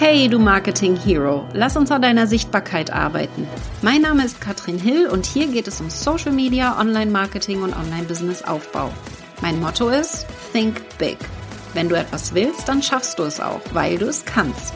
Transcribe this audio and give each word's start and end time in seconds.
Hey, 0.00 0.28
du 0.28 0.38
Marketing 0.38 0.94
Hero, 0.94 1.44
lass 1.54 1.76
uns 1.76 1.90
an 1.90 2.00
deiner 2.00 2.28
Sichtbarkeit 2.28 2.92
arbeiten. 2.92 3.48
Mein 3.82 4.02
Name 4.02 4.24
ist 4.24 4.40
Katrin 4.40 4.78
Hill 4.78 5.08
und 5.08 5.26
hier 5.26 5.48
geht 5.48 5.66
es 5.66 5.80
um 5.80 5.90
Social 5.90 6.30
Media, 6.30 6.78
Online-Marketing 6.78 7.62
und 7.62 7.74
Online-Business-Aufbau. 7.74 8.92
Mein 9.42 9.58
Motto 9.58 9.88
ist 9.88 10.24
Think 10.52 10.80
Big. 10.98 11.18
Wenn 11.74 11.88
du 11.88 11.96
etwas 11.96 12.32
willst, 12.32 12.68
dann 12.68 12.80
schaffst 12.80 13.18
du 13.18 13.24
es 13.24 13.40
auch, 13.40 13.60
weil 13.72 13.98
du 13.98 14.06
es 14.06 14.24
kannst. 14.24 14.72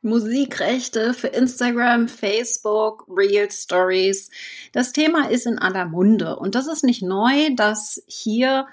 Musikrechte 0.00 1.12
für 1.12 1.28
Instagram, 1.28 2.08
Facebook, 2.08 3.04
Real 3.06 3.50
Stories. 3.50 4.30
Das 4.72 4.92
Thema 4.92 5.28
ist 5.28 5.44
in 5.44 5.58
aller 5.58 5.84
Munde 5.84 6.36
und 6.36 6.54
das 6.54 6.68
ist 6.68 6.84
nicht 6.84 7.02
neu, 7.02 7.54
dass 7.54 8.02
hier 8.06 8.66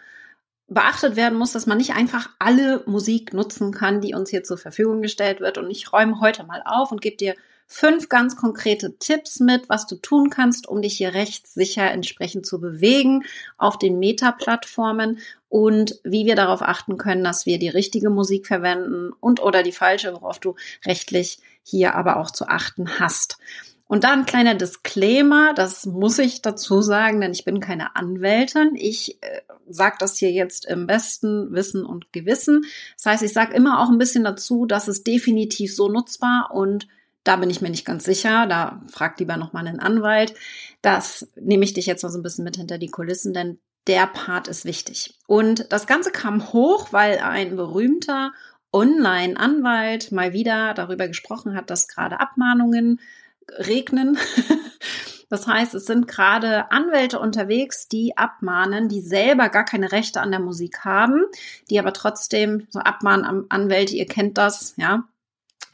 beachtet 0.67 1.15
werden 1.15 1.37
muss, 1.37 1.53
dass 1.53 1.65
man 1.65 1.77
nicht 1.77 1.95
einfach 1.95 2.29
alle 2.39 2.83
Musik 2.85 3.33
nutzen 3.33 3.71
kann, 3.71 4.01
die 4.01 4.13
uns 4.13 4.29
hier 4.29 4.43
zur 4.43 4.57
Verfügung 4.57 5.01
gestellt 5.01 5.39
wird. 5.39 5.57
Und 5.57 5.69
ich 5.69 5.93
räume 5.93 6.19
heute 6.19 6.43
mal 6.43 6.61
auf 6.65 6.91
und 6.91 7.01
gebe 7.01 7.15
dir 7.15 7.35
fünf 7.67 8.07
ganz 8.09 8.37
konkrete 8.37 8.97
Tipps 8.97 9.39
mit, 9.39 9.69
was 9.69 9.87
du 9.87 9.95
tun 9.95 10.29
kannst, 10.29 10.67
um 10.67 10.81
dich 10.81 10.97
hier 10.97 11.13
rechtssicher 11.13 11.91
entsprechend 11.91 12.45
zu 12.45 12.59
bewegen 12.59 13.23
auf 13.57 13.77
den 13.77 13.99
Meta-Plattformen 13.99 15.19
und 15.49 15.99
wie 16.03 16.25
wir 16.25 16.35
darauf 16.35 16.61
achten 16.61 16.97
können, 16.97 17.23
dass 17.23 17.45
wir 17.45 17.59
die 17.59 17.69
richtige 17.69 18.09
Musik 18.09 18.47
verwenden 18.47 19.11
und 19.19 19.41
oder 19.41 19.63
die 19.63 19.73
falsche, 19.73 20.13
worauf 20.13 20.39
du 20.39 20.55
rechtlich 20.85 21.39
hier 21.63 21.95
aber 21.95 22.17
auch 22.17 22.31
zu 22.31 22.47
achten 22.47 22.99
hast. 22.99 23.37
Und 23.87 24.03
da 24.03 24.11
ein 24.11 24.25
kleiner 24.25 24.55
Disclaimer, 24.55 25.53
das 25.53 25.85
muss 25.85 26.19
ich 26.19 26.41
dazu 26.41 26.81
sagen, 26.81 27.21
denn 27.21 27.31
ich 27.31 27.45
bin 27.45 27.59
keine 27.59 27.95
Anwältin. 27.95 28.75
Ich 28.75 29.21
äh, 29.23 29.41
sage 29.69 29.95
das 29.99 30.17
hier 30.17 30.31
jetzt 30.31 30.65
im 30.65 30.87
besten 30.87 31.53
Wissen 31.53 31.85
und 31.85 32.11
Gewissen. 32.11 32.65
Das 32.95 33.05
heißt, 33.05 33.23
ich 33.23 33.33
sage 33.33 33.55
immer 33.55 33.81
auch 33.81 33.89
ein 33.89 33.97
bisschen 33.97 34.23
dazu, 34.23 34.65
dass 34.65 34.87
es 34.87 35.03
definitiv 35.03 35.73
so 35.73 35.89
nutzbar 35.89 36.51
und 36.53 36.87
da 37.23 37.35
bin 37.35 37.49
ich 37.49 37.61
mir 37.61 37.69
nicht 37.69 37.85
ganz 37.85 38.05
sicher. 38.05 38.45
Da 38.47 38.81
fragt 38.89 39.19
lieber 39.19 39.37
nochmal 39.37 39.67
einen 39.67 39.79
Anwalt. 39.79 40.33
Das 40.81 41.27
nehme 41.35 41.65
ich 41.65 41.73
dich 41.73 41.85
jetzt 41.85 42.03
mal 42.03 42.09
so 42.09 42.19
ein 42.19 42.23
bisschen 42.23 42.45
mit 42.45 42.55
hinter 42.55 42.77
die 42.77 42.89
Kulissen, 42.89 43.33
denn 43.33 43.59
der 43.87 44.07
Part 44.07 44.47
ist 44.47 44.65
wichtig. 44.65 45.17
Und 45.27 45.71
das 45.71 45.87
Ganze 45.87 46.11
kam 46.11 46.51
hoch, 46.53 46.91
weil 46.91 47.19
ein 47.19 47.55
berühmter 47.55 48.31
Online-Anwalt 48.73 50.11
mal 50.11 50.33
wieder 50.33 50.73
darüber 50.73 51.07
gesprochen 51.07 51.55
hat, 51.55 51.69
dass 51.69 51.87
gerade 51.87 52.19
Abmahnungen 52.19 52.99
regnen. 53.57 54.17
Das 55.29 55.45
heißt, 55.45 55.75
es 55.75 55.85
sind 55.85 56.07
gerade 56.07 56.71
Anwälte 56.71 57.19
unterwegs, 57.19 57.87
die 57.89 58.17
abmahnen, 58.17 58.87
die 58.87 59.01
selber 59.01 59.49
gar 59.49 59.65
keine 59.65 59.91
Rechte 59.91 60.21
an 60.21 60.31
der 60.31 60.39
Musik 60.39 60.85
haben, 60.85 61.25
die 61.69 61.79
aber 61.79 61.91
trotzdem 61.91 62.65
so 62.69 62.79
abmahnen 62.79 63.45
Anwälte, 63.51 63.95
ihr 63.95 64.05
kennt 64.05 64.37
das, 64.37 64.73
ja, 64.77 65.03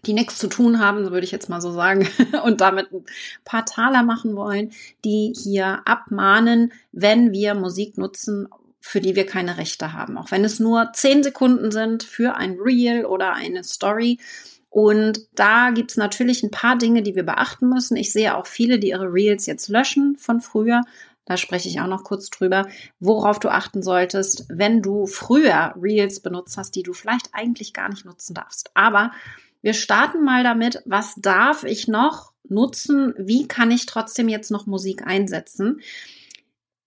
die 0.05 0.13
nichts 0.13 0.37
zu 0.37 0.47
tun 0.47 0.79
haben, 0.79 1.11
würde 1.11 1.23
ich 1.23 1.31
jetzt 1.31 1.49
mal 1.49 1.61
so 1.61 1.71
sagen, 1.71 2.07
und 2.43 2.61
damit 2.61 2.91
ein 2.91 3.05
paar 3.45 3.65
Taler 3.65 4.03
machen 4.03 4.35
wollen, 4.35 4.71
die 5.05 5.33
hier 5.35 5.81
abmahnen, 5.85 6.73
wenn 6.91 7.31
wir 7.31 7.53
Musik 7.53 7.97
nutzen, 7.97 8.47
für 8.79 8.99
die 8.99 9.15
wir 9.15 9.25
keine 9.25 9.57
Rechte 9.57 9.93
haben. 9.93 10.17
Auch 10.17 10.31
wenn 10.31 10.43
es 10.43 10.59
nur 10.59 10.91
zehn 10.93 11.23
Sekunden 11.23 11.71
sind 11.71 12.03
für 12.03 12.35
ein 12.35 12.57
Reel 12.59 13.05
oder 13.05 13.33
eine 13.33 13.63
Story, 13.63 14.19
und 14.73 15.27
da 15.35 15.69
gibt's 15.69 15.97
natürlich 15.97 16.41
ein 16.41 16.49
paar 16.49 16.75
Dinge, 16.75 17.03
die 17.03 17.13
wir 17.15 17.21
beachten 17.21 17.69
müssen. 17.69 17.95
Ich 17.95 18.11
sehe 18.11 18.35
auch 18.35 18.47
viele, 18.47 18.79
die 18.79 18.89
ihre 18.89 19.13
Reels 19.13 19.45
jetzt 19.45 19.69
löschen 19.69 20.17
von 20.17 20.41
früher. 20.41 20.81
Da 21.25 21.37
spreche 21.37 21.69
ich 21.69 21.79
auch 21.79 21.87
noch 21.87 22.03
kurz 22.03 22.31
drüber, 22.31 22.67
worauf 22.99 23.37
du 23.37 23.49
achten 23.49 23.83
solltest, 23.83 24.47
wenn 24.49 24.81
du 24.81 25.05
früher 25.05 25.75
Reels 25.79 26.21
benutzt 26.21 26.57
hast, 26.57 26.75
die 26.75 26.81
du 26.81 26.93
vielleicht 26.93 27.29
eigentlich 27.33 27.73
gar 27.73 27.87
nicht 27.87 28.03
nutzen 28.03 28.33
darfst. 28.33 28.71
Aber 28.73 29.11
wir 29.61 29.75
starten 29.75 30.23
mal 30.23 30.43
damit, 30.43 30.81
was 30.85 31.13
darf 31.17 31.63
ich 31.63 31.87
noch 31.87 32.33
nutzen? 32.49 33.13
Wie 33.19 33.47
kann 33.47 33.69
ich 33.69 33.85
trotzdem 33.85 34.27
jetzt 34.27 34.49
noch 34.49 34.65
Musik 34.65 35.05
einsetzen? 35.05 35.81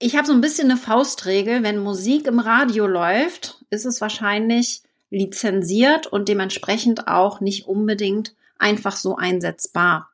Ich 0.00 0.16
habe 0.16 0.26
so 0.26 0.32
ein 0.32 0.40
bisschen 0.40 0.72
eine 0.72 0.80
Faustregel. 0.80 1.62
Wenn 1.62 1.78
Musik 1.78 2.26
im 2.26 2.40
Radio 2.40 2.88
läuft, 2.88 3.64
ist 3.70 3.86
es 3.86 4.00
wahrscheinlich 4.00 4.82
lizenziert 5.10 6.06
und 6.06 6.28
dementsprechend 6.28 7.08
auch 7.08 7.40
nicht 7.40 7.66
unbedingt 7.66 8.34
einfach 8.58 8.96
so 8.96 9.16
einsetzbar. 9.16 10.10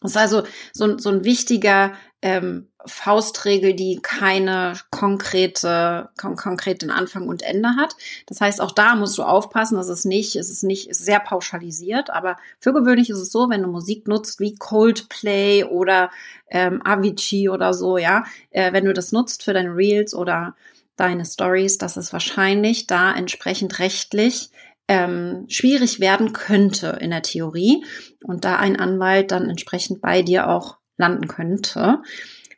Das 0.00 0.12
ist 0.12 0.16
also 0.16 0.42
so, 0.72 0.98
so 0.98 1.10
ein 1.10 1.24
wichtiger 1.24 1.92
ähm, 2.22 2.68
Faustregel, 2.84 3.74
die 3.74 3.98
keine 4.02 4.74
konkrete, 4.90 6.10
kon 6.20 6.36
konkreten 6.36 6.90
Anfang 6.90 7.28
und 7.28 7.42
Ende 7.42 7.70
hat. 7.76 7.96
Das 8.26 8.40
heißt, 8.40 8.60
auch 8.60 8.72
da 8.72 8.94
musst 8.94 9.18
du 9.18 9.22
aufpassen, 9.22 9.76
dass 9.76 9.88
es 9.88 10.04
nicht, 10.04 10.36
es 10.36 10.50
ist 10.50 10.62
nicht 10.62 10.88
ist 10.88 11.04
sehr 11.04 11.20
pauschalisiert, 11.20 12.10
aber 12.10 12.36
für 12.58 12.72
gewöhnlich 12.72 13.10
ist 13.10 13.18
es 13.18 13.32
so, 13.32 13.48
wenn 13.50 13.62
du 13.62 13.68
Musik 13.68 14.06
nutzt 14.06 14.38
wie 14.40 14.54
Coldplay 14.54 15.64
oder 15.64 16.10
ähm, 16.50 16.80
Avicii 16.84 17.48
oder 17.48 17.74
so, 17.74 17.98
ja, 17.98 18.24
äh, 18.50 18.72
wenn 18.72 18.84
du 18.84 18.92
das 18.92 19.12
nutzt 19.12 19.42
für 19.42 19.52
deine 19.52 19.74
Reels 19.74 20.14
oder 20.14 20.54
deine 20.96 21.24
Stories, 21.24 21.78
dass 21.78 21.96
es 21.96 22.12
wahrscheinlich 22.12 22.86
da 22.86 23.14
entsprechend 23.14 23.78
rechtlich 23.78 24.50
ähm, 24.88 25.46
schwierig 25.48 26.00
werden 26.00 26.32
könnte 26.32 26.98
in 27.00 27.10
der 27.10 27.22
Theorie 27.22 27.84
und 28.24 28.44
da 28.44 28.56
ein 28.56 28.78
Anwalt 28.78 29.30
dann 29.30 29.50
entsprechend 29.50 30.00
bei 30.00 30.22
dir 30.22 30.48
auch 30.48 30.78
landen 30.96 31.28
könnte. 31.28 32.02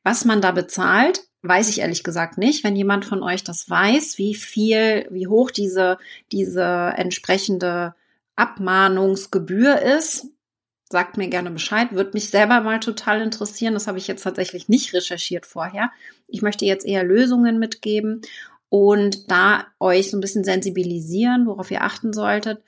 Was 0.04 0.25
man 0.25 0.41
da 0.41 0.53
bezahlt, 0.53 1.25
weiß 1.43 1.69
ich 1.69 1.81
ehrlich 1.81 2.04
gesagt 2.04 2.38
nicht. 2.38 2.65
Wenn 2.65 2.76
jemand 2.76 3.04
von 3.04 3.22
euch 3.22 3.44
das 3.44 3.69
weiß, 3.69 4.19
wie 4.19 4.34
viel, 4.34 5.06
wie 5.10 5.26
hoch 5.26 5.50
diese, 5.50 5.99
diese 6.32 6.93
entsprechende 6.97 7.94
Abmahnungsgebühr 8.37 9.81
ist, 9.81 10.28
sagt 10.91 11.16
mir 11.16 11.28
gerne 11.28 11.50
Bescheid. 11.50 11.93
Würde 11.93 12.12
mich 12.15 12.31
selber 12.31 12.60
mal 12.60 12.81
total 12.81 13.21
interessieren. 13.21 13.75
Das 13.75 13.87
habe 13.87 13.99
ich 13.99 14.09
jetzt 14.09 14.22
tatsächlich 14.22 14.69
nicht 14.69 14.94
recherchiert 14.94 15.47
vorher. 15.47 15.91
Ich 16.26 16.43
möchte 16.43 16.65
jetzt 16.65 16.87
eher 16.87 17.04
Lösungen 17.04 17.59
mitgeben 17.59 18.22
und 18.71 19.31
da 19.31 19.66
euch 19.78 20.10
so 20.10 20.16
ein 20.16 20.21
bisschen 20.21 20.44
sensibilisieren, 20.44 21.47
worauf 21.47 21.71
ihr 21.71 21.82
achten 21.82 22.12
solltet. 22.12 22.62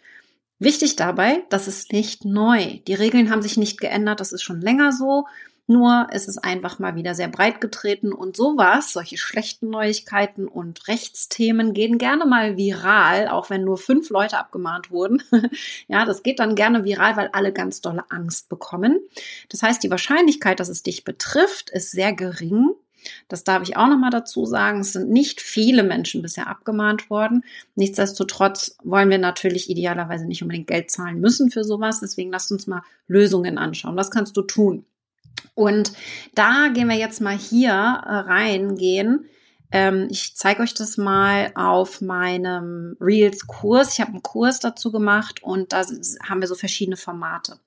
Wichtig 0.59 0.97
dabei, 0.97 1.43
das 1.49 1.69
ist 1.69 1.93
nicht 1.93 2.27
neu. 2.27 2.81
Die 2.87 2.95
Regeln 2.95 3.31
haben 3.31 3.41
sich 3.41 3.57
nicht 3.57 3.81
geändert. 3.81 4.21
Das 4.21 4.33
ist 4.33 4.43
schon 4.43 4.61
länger 4.61 4.93
so. 4.93 5.27
Nur 5.71 6.09
ist 6.13 6.27
es 6.27 6.37
einfach 6.37 6.81
mal 6.81 6.97
wieder 6.97 7.15
sehr 7.15 7.29
breit 7.29 7.61
getreten 7.61 8.13
und 8.13 8.37
sowas, 8.37 8.93
solche 8.93 9.17
schlechten 9.17 9.71
Neuigkeiten 9.71 10.49
und 10.49 10.89
Rechtsthemen 10.89 11.75
gehen 11.75 11.97
gerne 11.97 12.27
mal 12.27 12.57
viral, 12.57 13.29
auch 13.29 13.51
wenn 13.51 13.63
nur 13.63 13.79
fünf 13.79 14.11
Leute 14.11 14.37
abgemahnt 14.37 14.91
wurden. 14.91 15.23
ja, 15.87 16.05
das 16.05 16.25
geht 16.25 16.41
dann 16.41 16.57
gerne 16.57 16.83
viral, 16.83 17.17
weil 17.17 17.29
alle 17.29 17.53
ganz 17.53 17.81
dolle 17.81 18.03
Angst 18.09 18.49
bekommen. 18.49 18.99
Das 19.49 19.63
heißt, 19.63 19.81
die 19.85 19.93
Wahrscheinlichkeit, 19.93 20.59
dass 20.59 20.71
es 20.71 20.83
dich 20.83 21.05
betrifft, 21.05 21.71
ist 21.71 21.93
sehr 21.93 22.15
gering. 22.15 22.71
Das 23.29 23.45
darf 23.45 23.63
ich 23.63 23.77
auch 23.77 23.87
nochmal 23.87 24.11
dazu 24.11 24.47
sagen. 24.47 24.81
Es 24.81 24.93
sind 24.93 25.09
nicht 25.09 25.41
viele 25.41 25.85
Menschen 25.85 26.21
bisher 26.21 26.49
abgemahnt 26.49 27.11
worden. 27.11 27.45
Nichtsdestotrotz 27.77 28.77
wollen 28.83 29.09
wir 29.09 29.19
natürlich 29.19 29.71
idealerweise 29.71 30.27
nicht 30.27 30.43
unbedingt 30.43 30.67
Geld 30.67 30.91
zahlen 30.91 31.21
müssen 31.21 31.49
für 31.53 31.63
sowas. 31.63 32.01
Deswegen 32.01 32.33
lasst 32.33 32.51
uns 32.51 32.67
mal 32.67 32.83
Lösungen 33.07 33.57
anschauen. 33.57 33.95
Was 33.95 34.11
kannst 34.11 34.37
du 34.37 34.43
tun? 34.43 34.85
Und 35.55 35.93
da 36.35 36.69
gehen 36.73 36.89
wir 36.89 36.97
jetzt 36.97 37.21
mal 37.21 37.37
hier 37.37 37.71
äh, 37.71 37.75
reingehen. 37.75 39.27
Ähm, 39.73 40.09
ich 40.11 40.35
zeige 40.35 40.63
euch 40.63 40.75
das 40.75 40.97
mal 40.97 41.53
auf 41.55 42.01
meinem 42.01 42.97
Reels-Kurs. 43.01 43.93
Ich 43.93 44.01
habe 44.01 44.13
einen 44.13 44.23
Kurs 44.23 44.61
dazu 44.61 44.91
gemacht 44.91 45.43
und 45.43 45.73
da 45.73 45.85
haben 46.29 46.41
wir 46.41 46.49
so 46.49 46.55
verschiedene 46.55 46.97
Formate. 46.97 47.59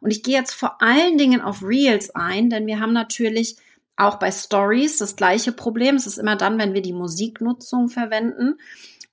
Und 0.00 0.10
ich 0.10 0.22
gehe 0.22 0.38
jetzt 0.38 0.52
vor 0.52 0.80
allen 0.80 1.18
Dingen 1.18 1.40
auf 1.40 1.62
Reels 1.62 2.14
ein, 2.14 2.50
denn 2.50 2.66
wir 2.66 2.80
haben 2.80 2.92
natürlich 2.92 3.56
auch 3.96 4.16
bei 4.16 4.30
Stories 4.30 4.98
das 4.98 5.16
gleiche 5.16 5.52
Problem. 5.52 5.96
Es 5.96 6.06
ist 6.06 6.18
immer 6.18 6.36
dann, 6.36 6.58
wenn 6.58 6.74
wir 6.74 6.82
die 6.82 6.92
Musiknutzung 6.92 7.88
verwenden. 7.88 8.58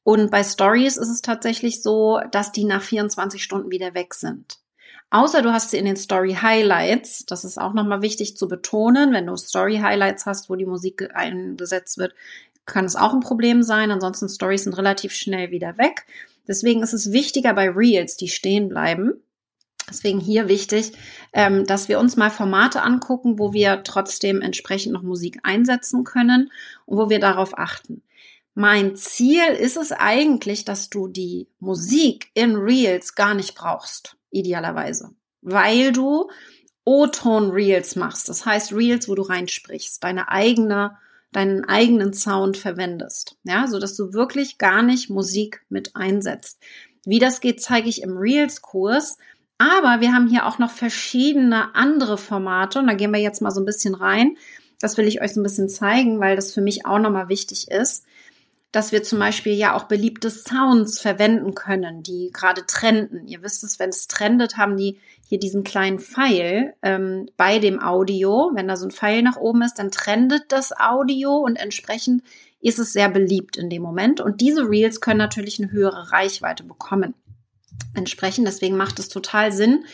Und 0.03 0.29
bei 0.29 0.43
Stories 0.43 0.97
ist 0.97 1.09
es 1.09 1.23
tatsächlich 1.23 1.81
so, 1.81 2.21
dass 2.31 2.51
die 2.51 2.65
nach 2.65 2.83
24 2.83 3.41
Stunden 3.41 3.71
wieder 3.71 3.95
weg 3.95 4.13
sind. 4.13 4.59
Außer 5.15 5.41
du 5.41 5.53
hast 5.53 5.71
sie 5.71 5.77
in 5.77 5.85
den 5.85 5.95
Story 5.95 6.33
Highlights. 6.41 7.25
Das 7.25 7.45
ist 7.45 7.57
auch 7.57 7.71
nochmal 7.71 8.01
wichtig 8.01 8.35
zu 8.35 8.49
betonen. 8.49 9.13
Wenn 9.13 9.27
du 9.27 9.37
Story 9.37 9.77
Highlights 9.77 10.25
hast, 10.25 10.49
wo 10.49 10.57
die 10.57 10.65
Musik 10.65 11.09
eingesetzt 11.13 11.97
wird, 11.97 12.13
kann 12.65 12.83
es 12.83 12.97
auch 12.97 13.13
ein 13.13 13.21
Problem 13.21 13.63
sein. 13.63 13.91
Ansonsten 13.91 14.27
Stories 14.27 14.65
sind 14.65 14.73
relativ 14.73 15.13
schnell 15.13 15.51
wieder 15.51 15.77
weg. 15.77 16.05
Deswegen 16.49 16.83
ist 16.83 16.91
es 16.91 17.13
wichtiger 17.13 17.53
bei 17.53 17.69
Reels, 17.69 18.17
die 18.17 18.27
stehen 18.27 18.67
bleiben. 18.67 19.13
Deswegen 19.89 20.19
hier 20.19 20.49
wichtig, 20.49 20.91
ähm, 21.31 21.65
dass 21.65 21.87
wir 21.87 21.97
uns 22.01 22.17
mal 22.17 22.29
Formate 22.29 22.81
angucken, 22.81 23.39
wo 23.39 23.53
wir 23.53 23.83
trotzdem 23.85 24.41
entsprechend 24.41 24.91
noch 24.91 25.03
Musik 25.03 25.39
einsetzen 25.43 26.03
können 26.03 26.51
und 26.85 26.97
wo 26.97 27.09
wir 27.09 27.21
darauf 27.21 27.57
achten. 27.57 28.03
Mein 28.53 28.97
Ziel 28.97 29.45
ist 29.45 29.77
es 29.77 29.93
eigentlich, 29.93 30.65
dass 30.65 30.89
du 30.89 31.07
die 31.07 31.47
Musik 31.59 32.31
in 32.33 32.57
Reels 32.57 33.15
gar 33.15 33.33
nicht 33.33 33.55
brauchst 33.55 34.17
idealerweise, 34.35 35.11
weil 35.41 35.91
du 35.91 36.29
O-Ton-Reels 36.83 37.95
machst. 37.95 38.29
Das 38.29 38.45
heißt 38.45 38.73
Reels, 38.73 39.09
wo 39.09 39.15
du 39.15 39.23
reinsprichst, 39.23 40.03
deine 40.03 40.29
eigene 40.29 40.97
deinen 41.31 41.65
eigenen 41.65 42.13
Sound 42.13 42.55
verwendest. 42.55 43.37
Ja, 43.43 43.67
so 43.67 43.77
dass 43.77 43.97
du 43.97 44.13
wirklich 44.13 44.57
gar 44.57 44.81
nicht 44.81 45.09
Musik 45.09 45.65
mit 45.67 45.93
einsetzt. 45.95 46.61
Wie 47.03 47.19
das 47.19 47.41
geht, 47.41 47.61
zeige 47.61 47.89
ich 47.89 48.03
im 48.03 48.17
Reels-Kurs. 48.17 49.17
Aber 49.57 49.99
wir 49.99 50.13
haben 50.13 50.29
hier 50.29 50.45
auch 50.45 50.59
noch 50.59 50.71
verschiedene 50.71 51.75
andere 51.75 52.17
Formate 52.17 52.79
und 52.79 52.87
da 52.87 52.93
gehen 52.93 53.11
wir 53.11 53.19
jetzt 53.19 53.41
mal 53.41 53.51
so 53.51 53.59
ein 53.59 53.65
bisschen 53.65 53.95
rein. 53.95 54.37
Das 54.79 54.97
will 54.97 55.07
ich 55.07 55.21
euch 55.21 55.33
so 55.33 55.41
ein 55.41 55.43
bisschen 55.43 55.67
zeigen, 55.67 56.21
weil 56.21 56.37
das 56.37 56.53
für 56.53 56.61
mich 56.61 56.85
auch 56.85 56.99
nochmal 56.99 57.27
wichtig 57.27 57.69
ist 57.69 58.05
dass 58.75 58.91
wir 58.91 59.03
zum 59.03 59.19
Beispiel 59.19 59.53
ja 59.53 59.73
auch 59.73 59.85
beliebte 59.85 60.29
Sounds 60.29 60.99
verwenden 60.99 61.55
können, 61.55 62.03
die 62.03 62.29
gerade 62.33 62.65
trenden. 62.65 63.25
Ihr 63.25 63.41
wisst 63.41 63.63
es, 63.63 63.79
wenn 63.79 63.87
es 63.89 64.09
trendet, 64.09 64.57
haben 64.57 64.75
die 64.75 64.99
hier 65.29 65.39
diesen 65.39 65.63
kleinen 65.63 65.99
Pfeil 65.99 66.73
ähm, 66.81 67.29
bei 67.37 67.59
dem 67.59 67.81
Audio. 67.81 68.51
Wenn 68.53 68.67
da 68.67 68.75
so 68.75 68.87
ein 68.87 68.91
Pfeil 68.91 69.21
nach 69.21 69.37
oben 69.37 69.61
ist, 69.61 69.75
dann 69.75 69.91
trendet 69.91 70.51
das 70.51 70.73
Audio 70.77 71.37
und 71.37 71.55
entsprechend 71.55 72.21
ist 72.59 72.77
es 72.77 72.91
sehr 72.91 73.07
beliebt 73.07 73.55
in 73.55 73.69
dem 73.69 73.81
Moment. 73.81 74.19
Und 74.19 74.41
diese 74.41 74.69
Reels 74.69 74.99
können 74.99 75.19
natürlich 75.19 75.57
eine 75.57 75.71
höhere 75.71 76.11
Reichweite 76.11 76.65
bekommen. 76.65 77.13
Entsprechend, 77.93 78.45
deswegen 78.45 78.75
macht 78.75 78.99
es 78.99 79.07
total 79.07 79.53
Sinn, 79.53 79.85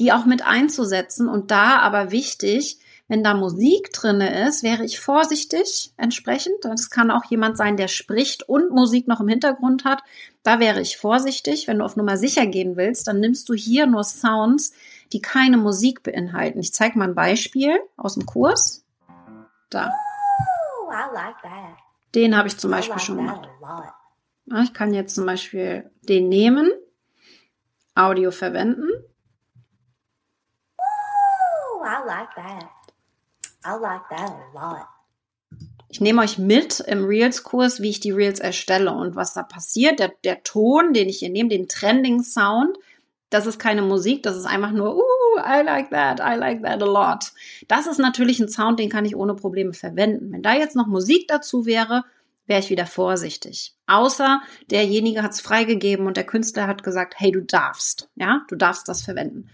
die 0.00 0.10
auch 0.10 0.24
mit 0.24 0.40
einzusetzen. 0.40 1.28
Und 1.28 1.50
da 1.50 1.80
aber 1.80 2.12
wichtig, 2.12 2.78
wenn 3.12 3.22
da 3.22 3.34
Musik 3.34 3.92
drinne 3.92 4.48
ist, 4.48 4.62
wäre 4.62 4.86
ich 4.86 4.98
vorsichtig 4.98 5.92
entsprechend. 5.98 6.54
Das 6.62 6.88
kann 6.88 7.10
auch 7.10 7.26
jemand 7.26 7.58
sein, 7.58 7.76
der 7.76 7.88
spricht 7.88 8.48
und 8.48 8.70
Musik 8.70 9.06
noch 9.06 9.20
im 9.20 9.28
Hintergrund 9.28 9.84
hat. 9.84 10.02
Da 10.42 10.60
wäre 10.60 10.80
ich 10.80 10.96
vorsichtig. 10.96 11.68
Wenn 11.68 11.80
du 11.80 11.84
auf 11.84 11.94
Nummer 11.94 12.16
sicher 12.16 12.46
gehen 12.46 12.74
willst, 12.78 13.06
dann 13.06 13.20
nimmst 13.20 13.50
du 13.50 13.52
hier 13.52 13.86
nur 13.86 14.02
Sounds, 14.02 14.72
die 15.12 15.20
keine 15.20 15.58
Musik 15.58 16.02
beinhalten. 16.02 16.58
Ich 16.60 16.72
zeige 16.72 16.98
mal 16.98 17.06
ein 17.06 17.14
Beispiel 17.14 17.78
aus 17.98 18.14
dem 18.14 18.24
Kurs. 18.24 18.82
Da. 19.68 19.92
Den 22.14 22.34
habe 22.34 22.48
ich 22.48 22.56
zum 22.56 22.70
Beispiel 22.70 22.98
schon 22.98 23.18
gemacht. 23.18 23.46
Ich 24.62 24.72
kann 24.72 24.94
jetzt 24.94 25.14
zum 25.14 25.26
Beispiel 25.26 25.90
den 26.00 26.30
nehmen, 26.30 26.70
Audio 27.94 28.30
verwenden. 28.30 28.88
I 31.84 32.06
like 32.06 32.34
that. 32.36 32.81
I 33.64 33.78
like 33.80 34.02
that 34.10 34.30
a 34.30 34.52
lot. 34.54 34.86
Ich 35.88 36.00
nehme 36.00 36.22
euch 36.22 36.38
mit 36.38 36.80
im 36.80 37.04
Reels-Kurs, 37.04 37.82
wie 37.82 37.90
ich 37.90 38.00
die 38.00 38.12
Reels 38.12 38.40
erstelle 38.40 38.92
und 38.92 39.14
was 39.14 39.34
da 39.34 39.42
passiert. 39.42 39.98
Der, 39.98 40.10
der 40.24 40.42
Ton, 40.42 40.94
den 40.94 41.08
ich 41.08 41.18
hier 41.18 41.28
nehme, 41.28 41.50
den 41.50 41.68
Trending-Sound, 41.68 42.78
das 43.28 43.46
ist 43.46 43.58
keine 43.58 43.82
Musik, 43.82 44.22
das 44.22 44.36
ist 44.36 44.46
einfach 44.46 44.72
nur, 44.72 44.96
uh, 44.96 45.38
I 45.38 45.62
like 45.62 45.90
that, 45.90 46.20
I 46.20 46.38
like 46.38 46.62
that 46.62 46.82
a 46.82 46.86
lot. 46.86 47.32
Das 47.68 47.86
ist 47.86 47.98
natürlich 47.98 48.40
ein 48.40 48.48
Sound, 48.48 48.78
den 48.78 48.88
kann 48.88 49.04
ich 49.04 49.16
ohne 49.16 49.34
Probleme 49.34 49.74
verwenden. 49.74 50.32
Wenn 50.32 50.42
da 50.42 50.54
jetzt 50.54 50.76
noch 50.76 50.86
Musik 50.86 51.28
dazu 51.28 51.66
wäre, 51.66 52.04
wäre 52.46 52.60
ich 52.60 52.70
wieder 52.70 52.86
vorsichtig. 52.86 53.74
Außer 53.86 54.42
derjenige 54.70 55.22
hat 55.22 55.32
es 55.32 55.40
freigegeben 55.40 56.06
und 56.06 56.16
der 56.16 56.26
Künstler 56.26 56.66
hat 56.66 56.82
gesagt, 56.82 57.14
hey, 57.18 57.30
du 57.30 57.42
darfst, 57.42 58.08
ja, 58.16 58.44
du 58.48 58.56
darfst 58.56 58.88
das 58.88 59.02
verwenden. 59.02 59.50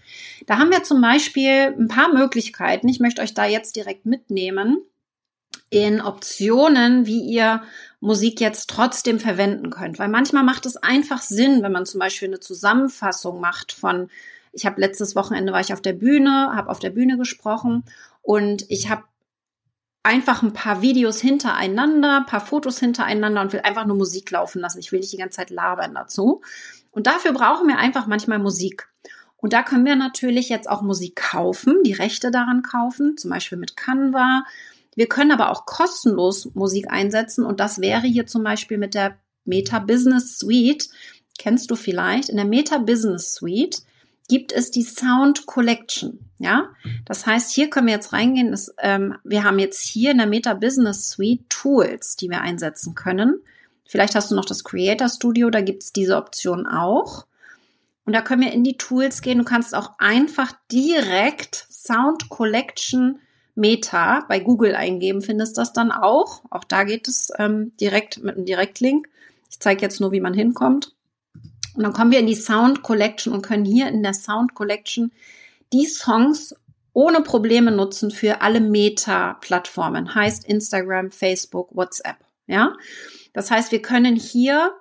Da 0.47 0.57
haben 0.57 0.71
wir 0.71 0.83
zum 0.83 1.01
Beispiel 1.01 1.75
ein 1.77 1.87
paar 1.87 2.13
Möglichkeiten. 2.13 2.87
Ich 2.87 2.99
möchte 2.99 3.21
euch 3.21 3.33
da 3.33 3.45
jetzt 3.45 3.75
direkt 3.75 4.05
mitnehmen 4.05 4.79
in 5.69 6.01
Optionen, 6.01 7.05
wie 7.05 7.21
ihr 7.21 7.61
Musik 7.99 8.41
jetzt 8.41 8.69
trotzdem 8.69 9.19
verwenden 9.19 9.69
könnt. 9.69 9.99
Weil 9.99 10.09
manchmal 10.09 10.43
macht 10.43 10.65
es 10.65 10.77
einfach 10.77 11.21
Sinn, 11.21 11.61
wenn 11.61 11.71
man 11.71 11.85
zum 11.85 11.99
Beispiel 11.99 12.27
eine 12.27 12.39
Zusammenfassung 12.39 13.39
macht 13.39 13.71
von, 13.71 14.09
ich 14.51 14.65
habe 14.65 14.81
letztes 14.81 15.15
Wochenende 15.15 15.53
war 15.53 15.61
ich 15.61 15.73
auf 15.73 15.81
der 15.81 15.93
Bühne, 15.93 16.51
habe 16.55 16.69
auf 16.69 16.79
der 16.79 16.89
Bühne 16.89 17.17
gesprochen 17.17 17.83
und 18.21 18.65
ich 18.69 18.89
habe 18.89 19.03
einfach 20.03 20.43
ein 20.43 20.53
paar 20.53 20.81
Videos 20.81 21.19
hintereinander, 21.19 22.17
ein 22.17 22.25
paar 22.25 22.45
Fotos 22.45 22.79
hintereinander 22.79 23.41
und 23.41 23.53
will 23.53 23.61
einfach 23.61 23.85
nur 23.85 23.97
Musik 23.97 24.31
laufen 24.31 24.61
lassen. 24.61 24.79
Ich 24.79 24.91
will 24.91 24.99
nicht 24.99 25.11
die 25.11 25.17
ganze 25.17 25.37
Zeit 25.37 25.49
labern 25.49 25.93
dazu. 25.93 26.41
Und 26.91 27.07
dafür 27.07 27.33
brauchen 27.33 27.67
wir 27.67 27.77
einfach 27.77 28.07
manchmal 28.07 28.39
Musik. 28.39 28.87
Und 29.37 29.53
da 29.53 29.63
können 29.63 29.85
wir 29.85 29.95
natürlich 29.95 30.49
jetzt 30.49 30.69
auch 30.69 30.81
Musik 30.81 31.15
kaufen, 31.15 31.81
die 31.83 31.93
Rechte 31.93 32.31
daran 32.31 32.61
kaufen, 32.61 33.17
zum 33.17 33.29
Beispiel 33.29 33.57
mit 33.57 33.77
Canva. 33.77 34.43
Wir 34.95 35.07
können 35.07 35.31
aber 35.31 35.49
auch 35.49 35.65
kostenlos 35.65 36.53
Musik 36.55 36.89
einsetzen 36.89 37.45
und 37.45 37.59
das 37.59 37.79
wäre 37.79 38.05
hier 38.05 38.27
zum 38.27 38.43
Beispiel 38.43 38.77
mit 38.77 38.93
der 38.95 39.17
Meta 39.45 39.79
Business 39.79 40.37
Suite. 40.37 40.89
Kennst 41.37 41.71
du 41.71 41.75
vielleicht? 41.75 42.27
In 42.27 42.35
der 42.35 42.45
Meta 42.45 42.79
Business 42.79 43.33
Suite 43.33 43.81
gibt 44.29 44.53
es 44.53 44.71
die 44.71 44.83
Sound 44.83 45.45
Collection. 45.45 46.19
Ja, 46.37 46.69
das 47.03 47.25
heißt, 47.25 47.51
hier 47.51 47.69
können 47.69 47.87
wir 47.87 47.93
jetzt 47.93 48.13
reingehen. 48.13 48.51
Dass, 48.51 48.73
ähm, 48.79 49.17
wir 49.25 49.43
haben 49.43 49.59
jetzt 49.59 49.81
hier 49.81 50.11
in 50.11 50.19
der 50.19 50.27
Meta 50.27 50.53
Business 50.53 51.09
Suite 51.09 51.49
Tools, 51.49 52.15
die 52.15 52.29
wir 52.29 52.39
einsetzen 52.39 52.95
können. 52.95 53.41
Vielleicht 53.85 54.15
hast 54.15 54.31
du 54.31 54.35
noch 54.35 54.45
das 54.45 54.63
Creator 54.63 55.09
Studio, 55.09 55.49
da 55.49 55.61
gibt 55.61 55.83
es 55.83 55.91
diese 55.91 56.15
Option 56.15 56.67
auch. 56.67 57.25
Und 58.05 58.13
da 58.13 58.21
können 58.21 58.43
wir 58.43 58.53
in 58.53 58.63
die 58.63 58.77
Tools 58.77 59.21
gehen. 59.21 59.39
Du 59.39 59.43
kannst 59.43 59.75
auch 59.75 59.91
einfach 59.99 60.53
direkt 60.71 61.67
Sound 61.69 62.29
Collection 62.29 63.19
Meta 63.55 64.25
bei 64.27 64.39
Google 64.39 64.75
eingeben, 64.75 65.21
findest 65.21 65.57
das 65.57 65.73
dann 65.73 65.91
auch. 65.91 66.43
Auch 66.49 66.63
da 66.63 66.83
geht 66.85 67.07
es 67.07 67.31
ähm, 67.37 67.73
direkt 67.79 68.23
mit 68.23 68.35
einem 68.35 68.45
Direktlink. 68.45 69.09
Ich 69.49 69.59
zeige 69.59 69.81
jetzt 69.81 69.99
nur, 69.99 70.11
wie 70.11 70.21
man 70.21 70.33
hinkommt. 70.33 70.95
Und 71.79 71.83
dann 71.83 71.93
kommen 71.93 72.11
wir 72.11 72.19
in 72.19 72.27
die 72.27 72.35
Sound 72.35 72.83
Collection 72.83 73.31
und 73.31 73.41
können 73.41 73.63
hier 73.63 73.87
in 73.87 74.03
der 74.03 74.13
Sound 74.13 74.53
Collection 74.53 75.13
die 75.71 75.85
Songs 75.85 76.53
ohne 76.91 77.21
Probleme 77.21 77.71
nutzen 77.71 78.11
für 78.11 78.41
alle 78.41 78.59
Meta-Plattformen, 78.59 80.13
heißt 80.13 80.43
Instagram, 80.43 81.09
Facebook, 81.09 81.73
WhatsApp. 81.73 82.17
Ja, 82.47 82.75
das 83.31 83.49
heißt, 83.49 83.71
wir 83.71 83.81
können 83.81 84.17
hier 84.17 84.73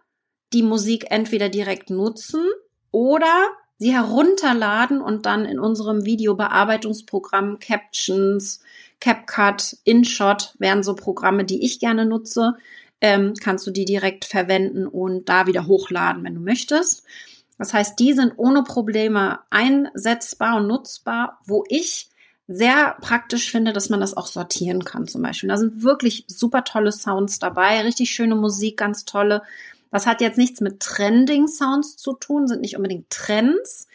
die 0.53 0.65
Musik 0.65 1.07
entweder 1.11 1.49
direkt 1.49 1.89
nutzen 1.89 2.45
oder 2.91 3.47
sie 3.77 3.93
herunterladen 3.93 5.01
und 5.01 5.25
dann 5.25 5.45
in 5.45 5.61
unserem 5.61 6.05
Videobearbeitungsprogramm 6.05 7.61
Captions, 7.61 8.59
CapCut, 8.99 9.77
InShot 9.85 10.53
wären 10.59 10.83
so 10.83 10.97
Programme, 10.97 11.45
die 11.45 11.65
ich 11.65 11.79
gerne 11.79 12.07
nutze, 12.07 12.57
ähm, 13.01 13.35
kannst 13.41 13.67
du 13.67 13.71
die 13.71 13.85
direkt 13.85 14.25
verwenden 14.25 14.87
und 14.87 15.29
da 15.29 15.47
wieder 15.47 15.67
hochladen, 15.67 16.25
wenn 16.25 16.35
du 16.35 16.41
möchtest. 16.41 17.05
Das 17.59 17.75
heißt, 17.75 17.99
die 17.99 18.13
sind 18.13 18.35
ohne 18.37 18.63
Probleme 18.63 19.41
einsetzbar 19.51 20.57
und 20.57 20.69
nutzbar, 20.69 21.41
wo 21.45 21.65
ich 21.69 22.09
sehr 22.47 22.97
praktisch 23.01 23.51
finde, 23.51 23.73
dass 23.73 23.91
man 23.91 24.01
das 24.01 24.17
auch 24.17 24.27
sortieren 24.27 24.85
kann 24.85 25.07
zum 25.07 25.23
Beispiel. 25.23 25.51
Da 25.51 25.59
sind 25.59 25.83
wirklich 25.83 26.25
super 26.29 26.65
tolle 26.65 26.93
Sounds 26.93 27.39
dabei, 27.39 27.83
richtig 27.83 28.11
schöne 28.11 28.37
Musik, 28.37 28.79
ganz 28.79 29.05
tolle. 29.05 29.43
Das 29.91 30.07
hat 30.07 30.21
jetzt 30.21 30.39
nichts 30.39 30.61
mit 30.61 30.81
Trending-Sounds 30.81 31.97
zu 31.97 32.15
tun, 32.15 32.49
sind 32.49 32.63
nicht 32.63 32.77
unbedingt 32.77 33.11
Trends, 33.11 33.87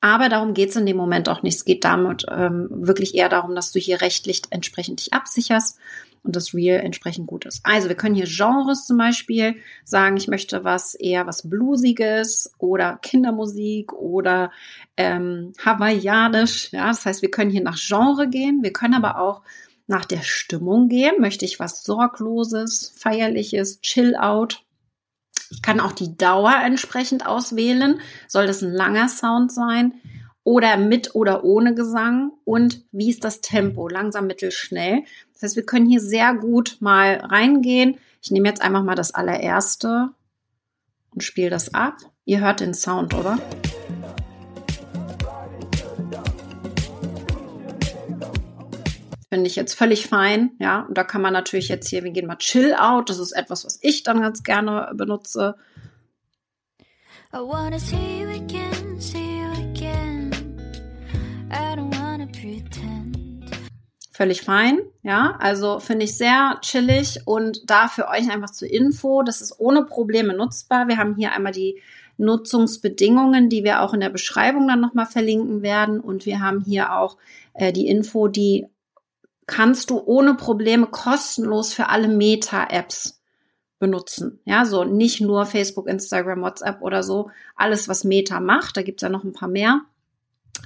aber 0.00 0.28
darum 0.28 0.54
geht 0.54 0.70
es 0.70 0.76
in 0.76 0.86
dem 0.86 0.96
Moment 0.96 1.28
auch 1.28 1.42
nicht. 1.42 1.56
Es 1.56 1.64
geht 1.64 1.84
damit 1.84 2.24
ähm, 2.30 2.68
wirklich 2.70 3.14
eher 3.14 3.28
darum, 3.28 3.54
dass 3.54 3.70
du 3.70 3.78
hier 3.78 4.00
rechtlich 4.00 4.42
entsprechend 4.50 5.00
dich 5.00 5.12
absicherst 5.12 5.78
und 6.22 6.36
das 6.36 6.54
Real 6.54 6.80
entsprechend 6.80 7.26
gut 7.26 7.46
ist. 7.46 7.60
Also 7.64 7.88
wir 7.88 7.96
können 7.96 8.14
hier 8.14 8.26
Genres 8.26 8.86
zum 8.86 8.98
Beispiel 8.98 9.56
sagen, 9.84 10.16
ich 10.16 10.28
möchte 10.28 10.64
was 10.64 10.94
eher 10.94 11.26
was 11.26 11.48
Bluesiges 11.48 12.52
oder 12.58 12.98
Kindermusik 13.02 13.92
oder 13.92 14.50
ähm, 14.96 15.52
Hawaiianisch. 15.64 16.72
Ja, 16.72 16.88
das 16.88 17.06
heißt, 17.06 17.22
wir 17.22 17.30
können 17.30 17.50
hier 17.50 17.62
nach 17.62 17.78
Genre 17.78 18.28
gehen. 18.28 18.62
Wir 18.62 18.72
können 18.72 18.94
aber 18.94 19.18
auch 19.18 19.42
nach 19.86 20.04
der 20.04 20.22
Stimmung 20.22 20.88
gehen. 20.88 21.20
Möchte 21.20 21.44
ich 21.44 21.58
was 21.58 21.82
Sorgloses, 21.84 22.92
Feierliches, 22.96 23.80
Chill-out? 23.80 24.62
Ich 25.50 25.62
kann 25.62 25.80
auch 25.80 25.92
die 25.92 26.16
Dauer 26.16 26.54
entsprechend 26.62 27.26
auswählen. 27.26 28.00
Soll 28.28 28.46
das 28.46 28.62
ein 28.62 28.72
langer 28.72 29.08
Sound 29.08 29.52
sein? 29.52 29.94
Oder 30.42 30.76
mit 30.76 31.14
oder 31.14 31.44
ohne 31.44 31.74
Gesang? 31.74 32.32
Und 32.44 32.84
wie 32.92 33.10
ist 33.10 33.24
das 33.24 33.40
Tempo? 33.40 33.88
Langsam, 33.88 34.26
mittel, 34.26 34.50
schnell. 34.50 35.04
Das 35.32 35.42
heißt, 35.42 35.56
wir 35.56 35.66
können 35.66 35.86
hier 35.86 36.00
sehr 36.00 36.34
gut 36.34 36.78
mal 36.80 37.16
reingehen. 37.16 37.98
Ich 38.22 38.30
nehme 38.30 38.48
jetzt 38.48 38.62
einfach 38.62 38.82
mal 38.82 38.94
das 38.94 39.14
allererste 39.14 40.10
und 41.10 41.22
spiele 41.22 41.50
das 41.50 41.74
ab. 41.74 41.96
Ihr 42.24 42.40
hört 42.40 42.60
den 42.60 42.74
Sound, 42.74 43.14
oder? 43.14 43.38
Finde 49.32 49.46
ich 49.46 49.54
jetzt 49.54 49.74
völlig 49.74 50.08
fein, 50.08 50.50
ja. 50.58 50.80
Und 50.82 50.98
da 50.98 51.04
kann 51.04 51.22
man 51.22 51.32
natürlich 51.32 51.68
jetzt 51.68 51.88
hier, 51.88 52.02
wir 52.02 52.10
gehen 52.10 52.26
mal 52.26 52.36
Chill 52.36 52.74
Out. 52.74 53.10
Das 53.10 53.18
ist 53.18 53.32
etwas, 53.32 53.64
was 53.64 53.78
ich 53.80 54.02
dann 54.02 54.20
ganz 54.20 54.42
gerne 54.42 54.90
benutze. 54.94 55.54
I 57.32 57.36
wanna 57.36 57.78
see 57.78 58.19
völlig 64.20 64.42
fein. 64.42 64.80
Ja, 65.02 65.36
also 65.40 65.80
finde 65.80 66.04
ich 66.04 66.18
sehr 66.18 66.58
chillig 66.60 67.20
und 67.24 67.70
da 67.70 67.88
für 67.88 68.06
euch 68.06 68.30
einfach 68.30 68.50
zur 68.50 68.70
Info, 68.70 69.22
das 69.22 69.40
ist 69.40 69.58
ohne 69.58 69.84
Probleme 69.84 70.34
nutzbar. 70.34 70.88
Wir 70.88 70.98
haben 70.98 71.16
hier 71.16 71.32
einmal 71.32 71.52
die 71.52 71.80
Nutzungsbedingungen, 72.18 73.48
die 73.48 73.64
wir 73.64 73.80
auch 73.80 73.94
in 73.94 74.00
der 74.00 74.10
Beschreibung 74.10 74.68
dann 74.68 74.80
nochmal 74.80 75.06
verlinken 75.06 75.62
werden 75.62 76.00
und 76.00 76.26
wir 76.26 76.40
haben 76.40 76.60
hier 76.60 76.94
auch 76.94 77.16
äh, 77.54 77.72
die 77.72 77.86
Info, 77.86 78.28
die 78.28 78.66
kannst 79.46 79.88
du 79.88 80.02
ohne 80.04 80.34
Probleme 80.34 80.86
kostenlos 80.86 81.72
für 81.72 81.88
alle 81.88 82.08
Meta-Apps 82.08 83.22
benutzen. 83.78 84.38
Ja, 84.44 84.66
so 84.66 84.84
nicht 84.84 85.22
nur 85.22 85.46
Facebook, 85.46 85.88
Instagram, 85.88 86.42
WhatsApp 86.42 86.82
oder 86.82 87.02
so. 87.02 87.30
Alles, 87.56 87.88
was 87.88 88.04
Meta 88.04 88.38
macht, 88.38 88.76
da 88.76 88.82
gibt's 88.82 89.02
ja 89.02 89.08
noch 89.08 89.24
ein 89.24 89.32
paar 89.32 89.48
mehr. 89.48 89.80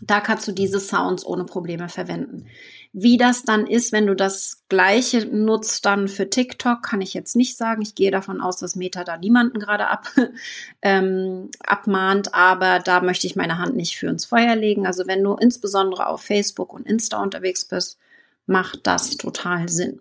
Da 0.03 0.21
kannst 0.21 0.47
du 0.49 0.53
diese 0.53 0.81
Sounds 0.81 1.25
ohne 1.25 1.45
Probleme 1.45 1.89
verwenden. 1.89 2.47
Wie 2.93 3.17
das 3.17 3.43
dann 3.43 3.67
ist, 3.67 3.93
wenn 3.93 4.07
du 4.07 4.15
das 4.15 4.63
gleiche 4.69 5.27
nutzt 5.27 5.85
dann 5.85 6.07
für 6.07 6.31
TikTok, 6.31 6.83
kann 6.83 7.01
ich 7.01 7.13
jetzt 7.13 7.35
nicht 7.35 7.57
sagen. 7.57 7.83
Ich 7.83 7.95
gehe 7.95 8.11
davon 8.11 8.41
aus, 8.41 8.59
dass 8.59 8.77
Meta 8.77 9.03
da 9.03 9.17
niemanden 9.17 9.59
gerade 9.59 9.89
ab, 9.89 10.07
ähm, 10.83 11.51
abmahnt, 11.65 12.35
aber 12.35 12.79
da 12.79 13.01
möchte 13.01 13.27
ich 13.27 13.35
meine 13.35 13.59
Hand 13.59 13.75
nicht 13.77 13.97
für 13.97 14.07
ins 14.07 14.25
Feuer 14.25 14.55
legen. 14.55 14.87
Also 14.87 15.07
wenn 15.07 15.23
du 15.23 15.35
insbesondere 15.35 16.07
auf 16.07 16.23
Facebook 16.23 16.73
und 16.73 16.87
Insta 16.87 17.21
unterwegs 17.23 17.65
bist, 17.65 17.99
macht 18.47 18.87
das 18.87 19.17
total 19.17 19.69
Sinn. 19.69 20.01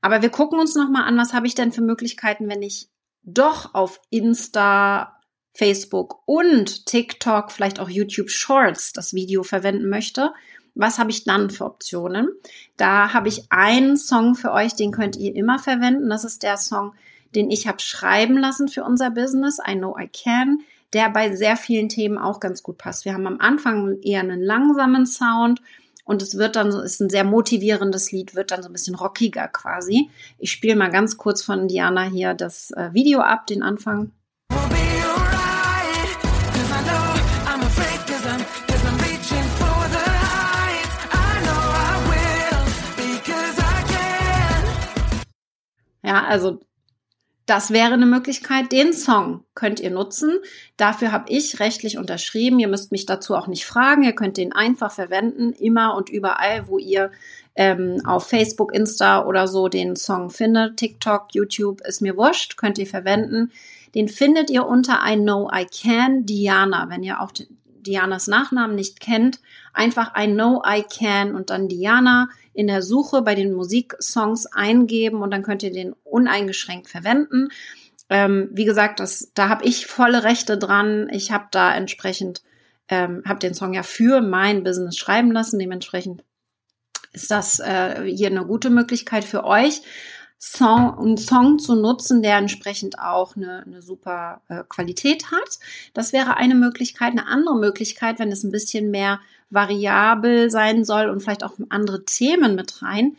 Aber 0.00 0.22
wir 0.22 0.30
gucken 0.30 0.58
uns 0.58 0.74
nochmal 0.74 1.04
an, 1.04 1.18
was 1.18 1.32
habe 1.32 1.46
ich 1.46 1.54
denn 1.54 1.72
für 1.72 1.82
Möglichkeiten, 1.82 2.48
wenn 2.48 2.62
ich 2.62 2.88
doch 3.24 3.74
auf 3.74 4.00
Insta, 4.10 5.20
Facebook 5.54 6.22
und 6.26 6.86
TikTok, 6.86 7.52
vielleicht 7.52 7.80
auch 7.80 7.88
YouTube 7.88 8.30
Shorts 8.30 8.92
das 8.92 9.14
Video 9.14 9.42
verwenden 9.42 9.88
möchte 9.88 10.32
was 10.74 10.98
habe 10.98 11.10
ich 11.10 11.24
dann 11.24 11.50
für 11.50 11.64
Optionen? 11.64 12.28
Da 12.76 13.12
habe 13.12 13.28
ich 13.28 13.44
einen 13.50 13.96
Song 13.96 14.34
für 14.34 14.52
euch, 14.52 14.74
den 14.74 14.92
könnt 14.92 15.16
ihr 15.16 15.34
immer 15.34 15.58
verwenden. 15.58 16.08
Das 16.08 16.24
ist 16.24 16.42
der 16.42 16.56
Song, 16.56 16.94
den 17.34 17.50
ich 17.50 17.66
habe 17.66 17.80
schreiben 17.80 18.38
lassen 18.38 18.68
für 18.68 18.84
unser 18.84 19.10
Business, 19.10 19.58
I 19.66 19.74
Know 19.74 19.96
I 19.98 20.08
Can, 20.08 20.60
der 20.92 21.10
bei 21.10 21.34
sehr 21.34 21.56
vielen 21.56 21.88
Themen 21.88 22.18
auch 22.18 22.40
ganz 22.40 22.62
gut 22.62 22.78
passt. 22.78 23.04
Wir 23.04 23.14
haben 23.14 23.26
am 23.26 23.40
Anfang 23.40 24.00
eher 24.02 24.20
einen 24.20 24.42
langsamen 24.42 25.06
Sound 25.06 25.60
und 26.04 26.22
es 26.22 26.36
wird 26.36 26.56
dann, 26.56 26.68
ist 26.68 27.00
ein 27.00 27.10
sehr 27.10 27.24
motivierendes 27.24 28.10
Lied, 28.10 28.34
wird 28.34 28.50
dann 28.50 28.62
so 28.62 28.68
ein 28.68 28.72
bisschen 28.72 28.94
rockiger 28.94 29.48
quasi. 29.48 30.10
Ich 30.38 30.52
spiele 30.52 30.76
mal 30.76 30.90
ganz 30.90 31.16
kurz 31.16 31.42
von 31.42 31.68
Diana 31.68 32.04
hier 32.04 32.34
das 32.34 32.70
äh, 32.72 32.92
Video 32.92 33.20
ab, 33.20 33.46
den 33.46 33.62
Anfang. 33.62 34.10
Ja, 46.12 46.24
also 46.26 46.60
das 47.46 47.70
wäre 47.70 47.94
eine 47.94 48.04
Möglichkeit. 48.04 48.70
Den 48.70 48.92
Song 48.92 49.44
könnt 49.54 49.80
ihr 49.80 49.90
nutzen. 49.90 50.40
Dafür 50.76 51.10
habe 51.10 51.32
ich 51.32 51.58
rechtlich 51.58 51.96
unterschrieben. 51.96 52.58
Ihr 52.58 52.68
müsst 52.68 52.92
mich 52.92 53.06
dazu 53.06 53.34
auch 53.34 53.46
nicht 53.46 53.64
fragen. 53.64 54.02
Ihr 54.02 54.12
könnt 54.12 54.36
den 54.36 54.52
einfach 54.52 54.92
verwenden, 54.92 55.54
immer 55.54 55.96
und 55.96 56.10
überall, 56.10 56.68
wo 56.68 56.76
ihr 56.76 57.10
ähm, 57.54 58.02
auf 58.04 58.26
Facebook, 58.26 58.74
Insta 58.74 59.24
oder 59.24 59.48
so 59.48 59.68
den 59.68 59.96
Song 59.96 60.28
findet. 60.28 60.76
TikTok, 60.76 61.28
YouTube 61.32 61.80
ist 61.80 62.02
mir 62.02 62.18
wurscht, 62.18 62.58
könnt 62.58 62.76
ihr 62.76 62.86
verwenden. 62.86 63.50
Den 63.94 64.08
findet 64.08 64.50
ihr 64.50 64.66
unter 64.66 65.00
I 65.06 65.16
Know 65.16 65.50
I 65.50 65.64
Can 65.64 66.26
Diana. 66.26 66.90
Wenn 66.90 67.02
ihr 67.02 67.22
auch 67.22 67.32
Dianas 67.82 68.26
Nachnamen 68.26 68.74
nicht 68.74 69.00
kennt, 69.00 69.40
einfach 69.72 70.12
I 70.18 70.26
Know 70.26 70.62
I 70.66 70.82
Can 70.82 71.34
und 71.34 71.50
dann 71.50 71.68
Diana 71.68 72.28
in 72.54 72.66
der 72.66 72.82
Suche 72.82 73.22
bei 73.22 73.34
den 73.34 73.52
Musiksongs 73.52 74.46
eingeben 74.46 75.22
und 75.22 75.30
dann 75.30 75.42
könnt 75.42 75.62
ihr 75.62 75.72
den 75.72 75.94
uneingeschränkt 76.04 76.88
verwenden. 76.88 77.48
Ähm, 78.08 78.50
wie 78.52 78.64
gesagt, 78.64 79.00
das, 79.00 79.32
da 79.34 79.48
habe 79.48 79.64
ich 79.64 79.86
volle 79.86 80.24
Rechte 80.24 80.58
dran. 80.58 81.08
Ich 81.10 81.32
habe 81.32 81.46
da 81.50 81.74
entsprechend, 81.74 82.42
ähm, 82.88 83.22
habe 83.26 83.38
den 83.38 83.54
Song 83.54 83.72
ja 83.72 83.82
für 83.82 84.20
mein 84.20 84.64
Business 84.64 84.96
schreiben 84.96 85.32
lassen. 85.32 85.58
Dementsprechend 85.58 86.22
ist 87.12 87.30
das 87.30 87.58
äh, 87.58 88.02
hier 88.04 88.28
eine 88.28 88.44
gute 88.44 88.70
Möglichkeit 88.70 89.24
für 89.24 89.44
euch. 89.44 89.82
Song, 90.44 90.98
einen 90.98 91.18
Song 91.18 91.60
zu 91.60 91.76
nutzen, 91.76 92.20
der 92.20 92.36
entsprechend 92.36 92.98
auch 92.98 93.36
eine, 93.36 93.62
eine 93.64 93.80
super 93.80 94.40
äh, 94.48 94.64
Qualität 94.68 95.30
hat. 95.30 95.60
Das 95.94 96.12
wäre 96.12 96.36
eine 96.36 96.56
Möglichkeit. 96.56 97.12
Eine 97.12 97.28
andere 97.28 97.56
Möglichkeit, 97.56 98.18
wenn 98.18 98.32
es 98.32 98.42
ein 98.42 98.50
bisschen 98.50 98.90
mehr 98.90 99.20
variabel 99.50 100.50
sein 100.50 100.84
soll 100.84 101.10
und 101.10 101.20
vielleicht 101.20 101.44
auch 101.44 101.52
andere 101.68 102.04
Themen 102.04 102.56
mit 102.56 102.82
rein, 102.82 103.16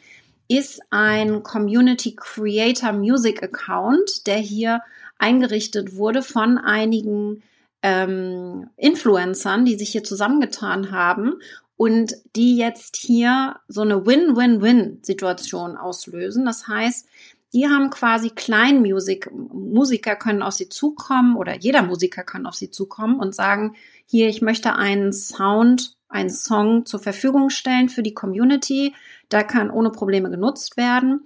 ist 0.50 0.82
ein 0.90 1.44
Community 1.44 2.14
Creator 2.14 2.92
Music 2.92 3.42
Account, 3.42 4.28
der 4.28 4.38
hier 4.38 4.82
eingerichtet 5.18 5.96
wurde 5.96 6.24
von 6.24 6.58
einigen 6.58 7.42
ähm, 7.82 8.70
Influencern, 8.76 9.64
die 9.64 9.76
sich 9.76 9.92
hier 9.92 10.04
zusammengetan 10.04 10.92
haben 10.92 11.36
und 11.76 12.14
die 12.36 12.58
jetzt 12.58 12.96
hier 12.98 13.56
so 13.68 13.82
eine 13.82 14.06
Win-Win-Win-Situation 14.06 15.78
auslösen. 15.78 16.46
Das 16.46 16.68
heißt, 16.68 17.08
die 17.54 17.68
haben 17.68 17.90
quasi 17.92 18.30
Kleinmusik, 18.32 19.30
Musiker 19.32 20.16
können 20.16 20.42
auf 20.42 20.54
sie 20.54 20.70
zukommen 20.70 21.36
oder 21.36 21.56
jeder 21.56 21.84
Musiker 21.84 22.24
kann 22.24 22.46
auf 22.48 22.56
sie 22.56 22.72
zukommen 22.72 23.20
und 23.20 23.36
sagen, 23.36 23.76
hier, 24.06 24.28
ich 24.28 24.42
möchte 24.42 24.76
einen 24.76 25.14
Sound, 25.14 25.96
einen 26.10 26.32
Song 26.32 26.86
zur 26.86 27.00
Verfügung 27.00 27.50
stellen 27.50 27.90
für 27.90 28.04
die 28.04 28.14
Community. 28.14 28.96
Da 29.30 29.44
kann 29.44 29.70
ohne 29.70 29.92
Probleme 29.92 30.30
genutzt 30.30 30.78
werden. 30.78 31.22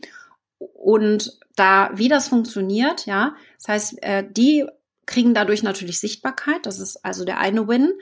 Und 0.57 1.39
da, 1.55 1.91
wie 1.95 2.07
das 2.07 2.27
funktioniert, 2.27 3.05
ja, 3.05 3.35
das 3.57 3.67
heißt, 3.67 4.03
äh, 4.03 4.23
die 4.29 4.65
kriegen 5.05 5.33
dadurch 5.33 5.63
natürlich 5.63 5.99
Sichtbarkeit. 5.99 6.65
Das 6.65 6.79
ist 6.79 7.03
also 7.05 7.25
der 7.25 7.39
eine 7.39 7.67
Win. 7.67 7.93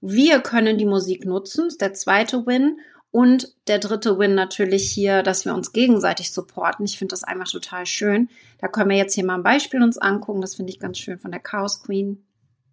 Wir 0.00 0.40
können 0.40 0.78
die 0.78 0.86
Musik 0.86 1.26
nutzen, 1.26 1.66
ist 1.66 1.80
der 1.80 1.94
zweite 1.94 2.46
Win. 2.46 2.78
Und 3.12 3.56
der 3.66 3.80
dritte 3.80 4.18
Win 4.18 4.36
natürlich 4.36 4.90
hier, 4.90 5.24
dass 5.24 5.44
wir 5.44 5.52
uns 5.52 5.72
gegenseitig 5.72 6.32
supporten. 6.32 6.84
Ich 6.84 6.96
finde 6.96 7.12
das 7.12 7.24
einfach 7.24 7.48
total 7.48 7.84
schön. 7.84 8.28
Da 8.58 8.68
können 8.68 8.90
wir 8.90 8.96
jetzt 8.96 9.14
hier 9.14 9.24
mal 9.24 9.34
ein 9.34 9.42
Beispiel 9.42 9.82
uns 9.82 9.98
angucken. 9.98 10.40
Das 10.40 10.54
finde 10.54 10.70
ich 10.70 10.78
ganz 10.78 10.98
schön 10.98 11.18
von 11.18 11.32
der 11.32 11.40
Chaos 11.40 11.82
Queen. 11.82 12.24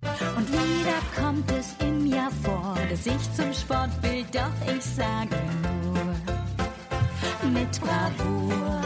Und 0.01 0.51
wieder 0.51 0.99
kommt 1.19 1.51
es 1.51 1.75
im 1.79 2.05
Jahr 2.05 2.31
vor, 2.43 2.77
dass 2.87 3.05
ich 3.07 3.33
zum 3.33 3.51
Sport 3.51 3.89
will, 4.03 4.23
doch 4.31 4.75
ich 4.75 4.83
sage 4.83 5.35
nur 5.83 6.05
mit 7.51 7.81
Bravour. 7.81 8.83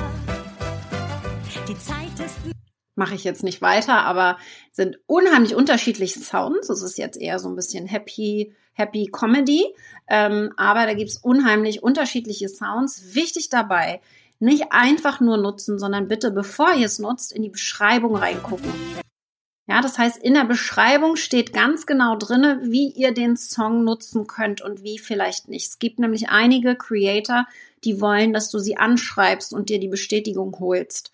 Die 1.67 1.77
Zeit 1.77 2.25
ist 2.25 2.70
mache 3.01 3.15
ich 3.15 3.23
jetzt 3.23 3.41
nicht 3.41 3.63
weiter, 3.63 4.05
aber 4.05 4.37
sind 4.71 4.99
unheimlich 5.07 5.55
unterschiedliche 5.55 6.19
Sounds. 6.19 6.69
Es 6.69 6.83
ist 6.83 6.99
jetzt 6.99 7.19
eher 7.19 7.39
so 7.39 7.49
ein 7.49 7.55
bisschen 7.55 7.87
Happy, 7.87 8.53
Happy 8.73 9.09
Comedy, 9.11 9.65
ähm, 10.07 10.53
aber 10.55 10.85
da 10.85 10.93
gibt's 10.93 11.17
unheimlich 11.17 11.81
unterschiedliche 11.81 12.47
Sounds. 12.47 13.15
Wichtig 13.15 13.49
dabei, 13.49 14.01
nicht 14.37 14.65
einfach 14.69 15.19
nur 15.19 15.37
nutzen, 15.37 15.79
sondern 15.79 16.07
bitte, 16.07 16.29
bevor 16.29 16.75
ihr 16.75 16.85
es 16.85 16.99
nutzt, 16.99 17.33
in 17.33 17.41
die 17.41 17.49
Beschreibung 17.49 18.15
reingucken. 18.15 18.71
Ja, 19.65 19.81
das 19.81 19.97
heißt, 19.97 20.21
in 20.21 20.35
der 20.35 20.45
Beschreibung 20.45 21.15
steht 21.15 21.53
ganz 21.53 21.87
genau 21.87 22.15
drinne, 22.17 22.59
wie 22.65 22.89
ihr 22.89 23.15
den 23.15 23.35
Song 23.35 23.83
nutzen 23.83 24.27
könnt 24.27 24.61
und 24.61 24.83
wie 24.83 24.99
vielleicht 24.99 25.47
nicht. 25.47 25.69
Es 25.69 25.79
gibt 25.79 25.97
nämlich 25.97 26.29
einige 26.29 26.75
Creator, 26.75 27.47
die 27.83 27.99
wollen, 27.99 28.31
dass 28.31 28.51
du 28.51 28.59
sie 28.59 28.77
anschreibst 28.77 29.53
und 29.53 29.69
dir 29.69 29.79
die 29.79 29.87
Bestätigung 29.87 30.55
holst. 30.59 31.11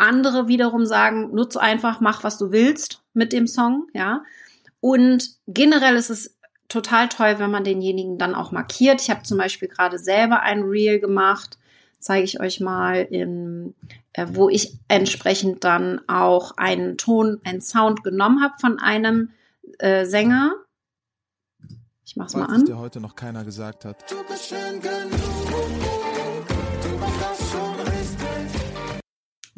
Andere 0.00 0.48
wiederum 0.48 0.86
sagen, 0.86 1.34
nutze 1.34 1.60
einfach, 1.60 2.00
mach 2.00 2.24
was 2.24 2.38
du 2.38 2.52
willst 2.52 3.02
mit 3.12 3.32
dem 3.32 3.46
Song, 3.46 3.88
ja. 3.94 4.22
Und 4.80 5.30
generell 5.46 5.96
ist 5.96 6.10
es 6.10 6.36
total 6.68 7.08
toll, 7.08 7.34
wenn 7.38 7.50
man 7.50 7.64
denjenigen 7.64 8.16
dann 8.16 8.34
auch 8.34 8.52
markiert. 8.52 9.02
Ich 9.02 9.10
habe 9.10 9.22
zum 9.22 9.36
Beispiel 9.36 9.68
gerade 9.68 9.98
selber 9.98 10.40
ein 10.40 10.62
Reel 10.62 11.00
gemacht, 11.00 11.58
zeige 11.98 12.24
ich 12.24 12.40
euch 12.40 12.60
mal, 12.60 13.02
in, 13.02 13.74
äh, 14.14 14.26
wo 14.30 14.48
ich 14.48 14.78
entsprechend 14.88 15.64
dann 15.64 16.00
auch 16.08 16.56
einen 16.56 16.96
Ton, 16.96 17.40
einen 17.44 17.60
Sound 17.60 18.02
genommen 18.02 18.42
habe 18.42 18.54
von 18.58 18.78
einem 18.78 19.30
äh, 19.78 20.06
Sänger. 20.06 20.54
Ich 22.06 22.16
mach's 22.16 22.34
mal 22.34 22.46
an. 22.46 22.64
Der 22.64 22.78
heute 22.78 23.00
noch 23.00 23.14
keiner 23.14 23.44
gesagt 23.44 23.84
hat. 23.84 24.10
Du 24.10 24.16
bist 24.26 24.46
schön 24.46 24.80
genug. 24.80 25.39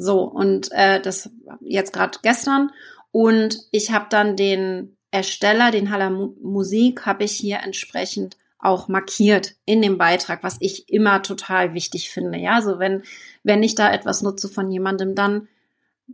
So, 0.02 0.22
und 0.22 0.70
äh, 0.72 1.00
das 1.00 1.30
jetzt 1.60 1.92
gerade 1.92 2.18
gestern. 2.22 2.70
Und 3.10 3.58
ich 3.70 3.92
habe 3.92 4.06
dann 4.10 4.36
den 4.36 4.96
Ersteller, 5.10 5.70
den 5.70 5.90
Haller 5.90 6.10
Musik, 6.10 7.06
habe 7.06 7.24
ich 7.24 7.32
hier 7.32 7.60
entsprechend 7.62 8.36
auch 8.58 8.88
markiert 8.88 9.56
in 9.64 9.82
dem 9.82 9.98
Beitrag, 9.98 10.42
was 10.42 10.56
ich 10.60 10.88
immer 10.88 11.22
total 11.22 11.74
wichtig 11.74 12.10
finde. 12.10 12.38
Ja, 12.38 12.54
also 12.54 12.78
wenn, 12.78 13.02
wenn 13.42 13.62
ich 13.62 13.74
da 13.74 13.92
etwas 13.92 14.22
nutze 14.22 14.48
von 14.48 14.70
jemandem, 14.70 15.14
dann 15.14 15.48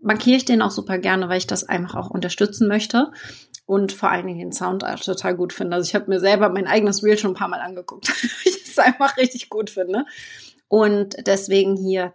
markiere 0.00 0.38
ich 0.38 0.44
den 0.44 0.62
auch 0.62 0.70
super 0.70 0.98
gerne, 0.98 1.28
weil 1.28 1.38
ich 1.38 1.46
das 1.46 1.64
einfach 1.64 1.94
auch 1.94 2.10
unterstützen 2.10 2.66
möchte 2.66 3.12
und 3.66 3.92
vor 3.92 4.10
allen 4.10 4.26
Dingen 4.26 4.38
den 4.38 4.52
Sound 4.52 4.84
auch 4.84 4.98
total 4.98 5.36
gut 5.36 5.52
finde. 5.52 5.76
Also 5.76 5.86
ich 5.86 5.94
habe 5.94 6.08
mir 6.08 6.20
selber 6.20 6.48
mein 6.48 6.66
eigenes 6.66 7.04
Reel 7.04 7.18
schon 7.18 7.32
ein 7.32 7.38
paar 7.38 7.48
Mal 7.48 7.60
angeguckt, 7.60 8.08
weil 8.22 8.52
ich 8.52 8.66
es 8.66 8.78
einfach 8.78 9.16
richtig 9.18 9.50
gut 9.50 9.70
finde. 9.70 10.04
Und 10.68 11.16
deswegen 11.26 11.76
hier 11.76 12.14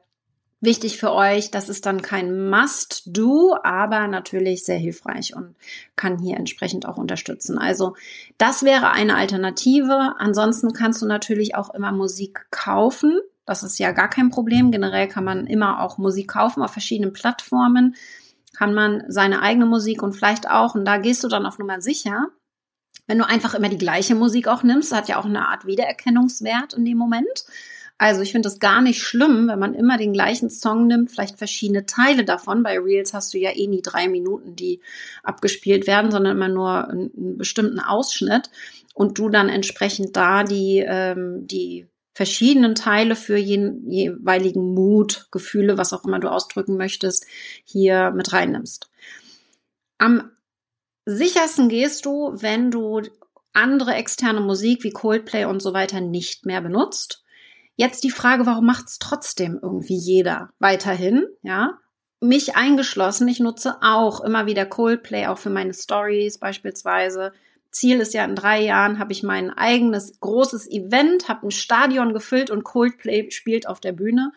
wichtig 0.63 0.97
für 0.97 1.11
euch. 1.11 1.51
Das 1.51 1.69
ist 1.69 1.85
dann 1.85 2.01
kein 2.01 2.49
Must-Do, 2.49 3.57
aber 3.63 4.07
natürlich 4.07 4.65
sehr 4.65 4.77
hilfreich 4.77 5.35
und 5.35 5.55
kann 5.95 6.17
hier 6.17 6.37
entsprechend 6.37 6.87
auch 6.87 6.97
unterstützen. 6.97 7.57
Also 7.57 7.95
das 8.37 8.63
wäre 8.63 8.91
eine 8.91 9.15
Alternative. 9.15 10.15
Ansonsten 10.17 10.73
kannst 10.73 11.01
du 11.01 11.05
natürlich 11.05 11.55
auch 11.55 11.73
immer 11.73 11.91
Musik 11.91 12.45
kaufen. 12.51 13.19
Das 13.45 13.63
ist 13.63 13.77
ja 13.77 13.91
gar 13.91 14.09
kein 14.09 14.29
Problem. 14.29 14.71
Generell 14.71 15.07
kann 15.07 15.25
man 15.25 15.47
immer 15.47 15.81
auch 15.81 15.97
Musik 15.97 16.29
kaufen 16.29 16.63
auf 16.63 16.71
verschiedenen 16.71 17.13
Plattformen. 17.13 17.95
Kann 18.55 18.73
man 18.73 19.03
seine 19.07 19.41
eigene 19.41 19.65
Musik 19.65 20.01
und 20.01 20.13
vielleicht 20.13 20.49
auch, 20.49 20.75
und 20.75 20.85
da 20.85 20.97
gehst 20.97 21.23
du 21.23 21.27
dann 21.27 21.45
auf 21.45 21.59
Nummer 21.59 21.81
sicher, 21.81 22.27
wenn 23.07 23.17
du 23.17 23.27
einfach 23.27 23.53
immer 23.53 23.69
die 23.69 23.77
gleiche 23.77 24.15
Musik 24.15 24.47
auch 24.47 24.63
nimmst, 24.63 24.95
hat 24.95 25.09
ja 25.09 25.19
auch 25.19 25.25
eine 25.25 25.47
Art 25.47 25.65
Wiedererkennungswert 25.65 26.73
in 26.73 26.85
dem 26.85 26.97
Moment. 26.97 27.45
Also 27.97 28.21
ich 28.21 28.31
finde 28.31 28.49
es 28.49 28.59
gar 28.59 28.81
nicht 28.81 29.01
schlimm, 29.01 29.47
wenn 29.47 29.59
man 29.59 29.75
immer 29.75 29.97
den 29.97 30.13
gleichen 30.13 30.49
Song 30.49 30.87
nimmt, 30.87 31.11
vielleicht 31.11 31.37
verschiedene 31.37 31.85
Teile 31.85 32.25
davon. 32.25 32.63
Bei 32.63 32.79
Reels 32.79 33.13
hast 33.13 33.33
du 33.33 33.37
ja 33.37 33.51
eh 33.55 33.67
nie 33.67 33.81
drei 33.81 34.07
Minuten, 34.07 34.55
die 34.55 34.81
abgespielt 35.23 35.87
werden, 35.87 36.11
sondern 36.11 36.35
immer 36.35 36.49
nur 36.49 36.89
einen, 36.89 37.37
bestimmten 37.37 37.79
Ausschnitt 37.79 38.49
und 38.93 39.17
du 39.17 39.29
dann 39.29 39.47
entsprechend 39.47 40.15
da 40.17 40.43
die, 40.43 40.83
ähm, 40.85 41.47
die 41.47 41.87
verschiedenen 42.13 42.75
Teile 42.75 43.15
für 43.15 43.37
jeden 43.37 43.89
jeweiligen 43.89 44.73
Mut, 44.73 45.27
Gefühle, 45.31 45.77
was 45.77 45.93
auch 45.93 46.05
immer 46.05 46.19
du 46.19 46.29
ausdrücken 46.29 46.77
möchtest, 46.77 47.25
hier 47.63 48.11
mit 48.11 48.33
reinnimmst. 48.33 48.89
Am 49.97 50.31
sichersten 51.05 51.69
gehst 51.69 52.05
du, 52.05 52.33
wenn 52.33 52.71
du 52.71 53.01
andere 53.53 53.93
externe 53.93 54.41
Musik 54.41 54.83
wie 54.83 54.91
Coldplay 54.91 55.45
und 55.45 55.61
so 55.61 55.73
weiter 55.73 56.01
nicht 56.01 56.45
mehr 56.45 56.61
benutzt. 56.61 57.22
Jetzt 57.75 58.03
die 58.03 58.11
Frage, 58.11 58.45
warum 58.45 58.65
macht 58.65 58.87
es 58.87 58.99
trotzdem 58.99 59.59
irgendwie 59.61 59.97
jeder 59.97 60.49
weiterhin? 60.59 61.25
Ja, 61.41 61.79
mich 62.21 62.55
eingeschlossen. 62.55 63.27
Ich 63.27 63.39
nutze 63.39 63.77
auch 63.81 64.21
immer 64.21 64.45
wieder 64.45 64.65
Coldplay, 64.65 65.27
auch 65.27 65.37
für 65.37 65.49
meine 65.49 65.73
Stories 65.73 66.37
beispielsweise. 66.37 67.33
Ziel 67.71 67.99
ist 67.99 68.13
ja, 68.13 68.23
in 68.23 68.35
drei 68.35 68.61
Jahren 68.61 68.99
habe 68.99 69.11
ich 69.11 69.23
mein 69.23 69.49
eigenes 69.49 70.19
großes 70.19 70.69
Event, 70.69 71.27
habe 71.27 71.47
ein 71.47 71.51
Stadion 71.51 72.13
gefüllt 72.13 72.51
und 72.51 72.63
Coldplay 72.63 73.31
spielt 73.31 73.67
auf 73.67 73.79
der 73.79 73.93
Bühne. 73.93 74.31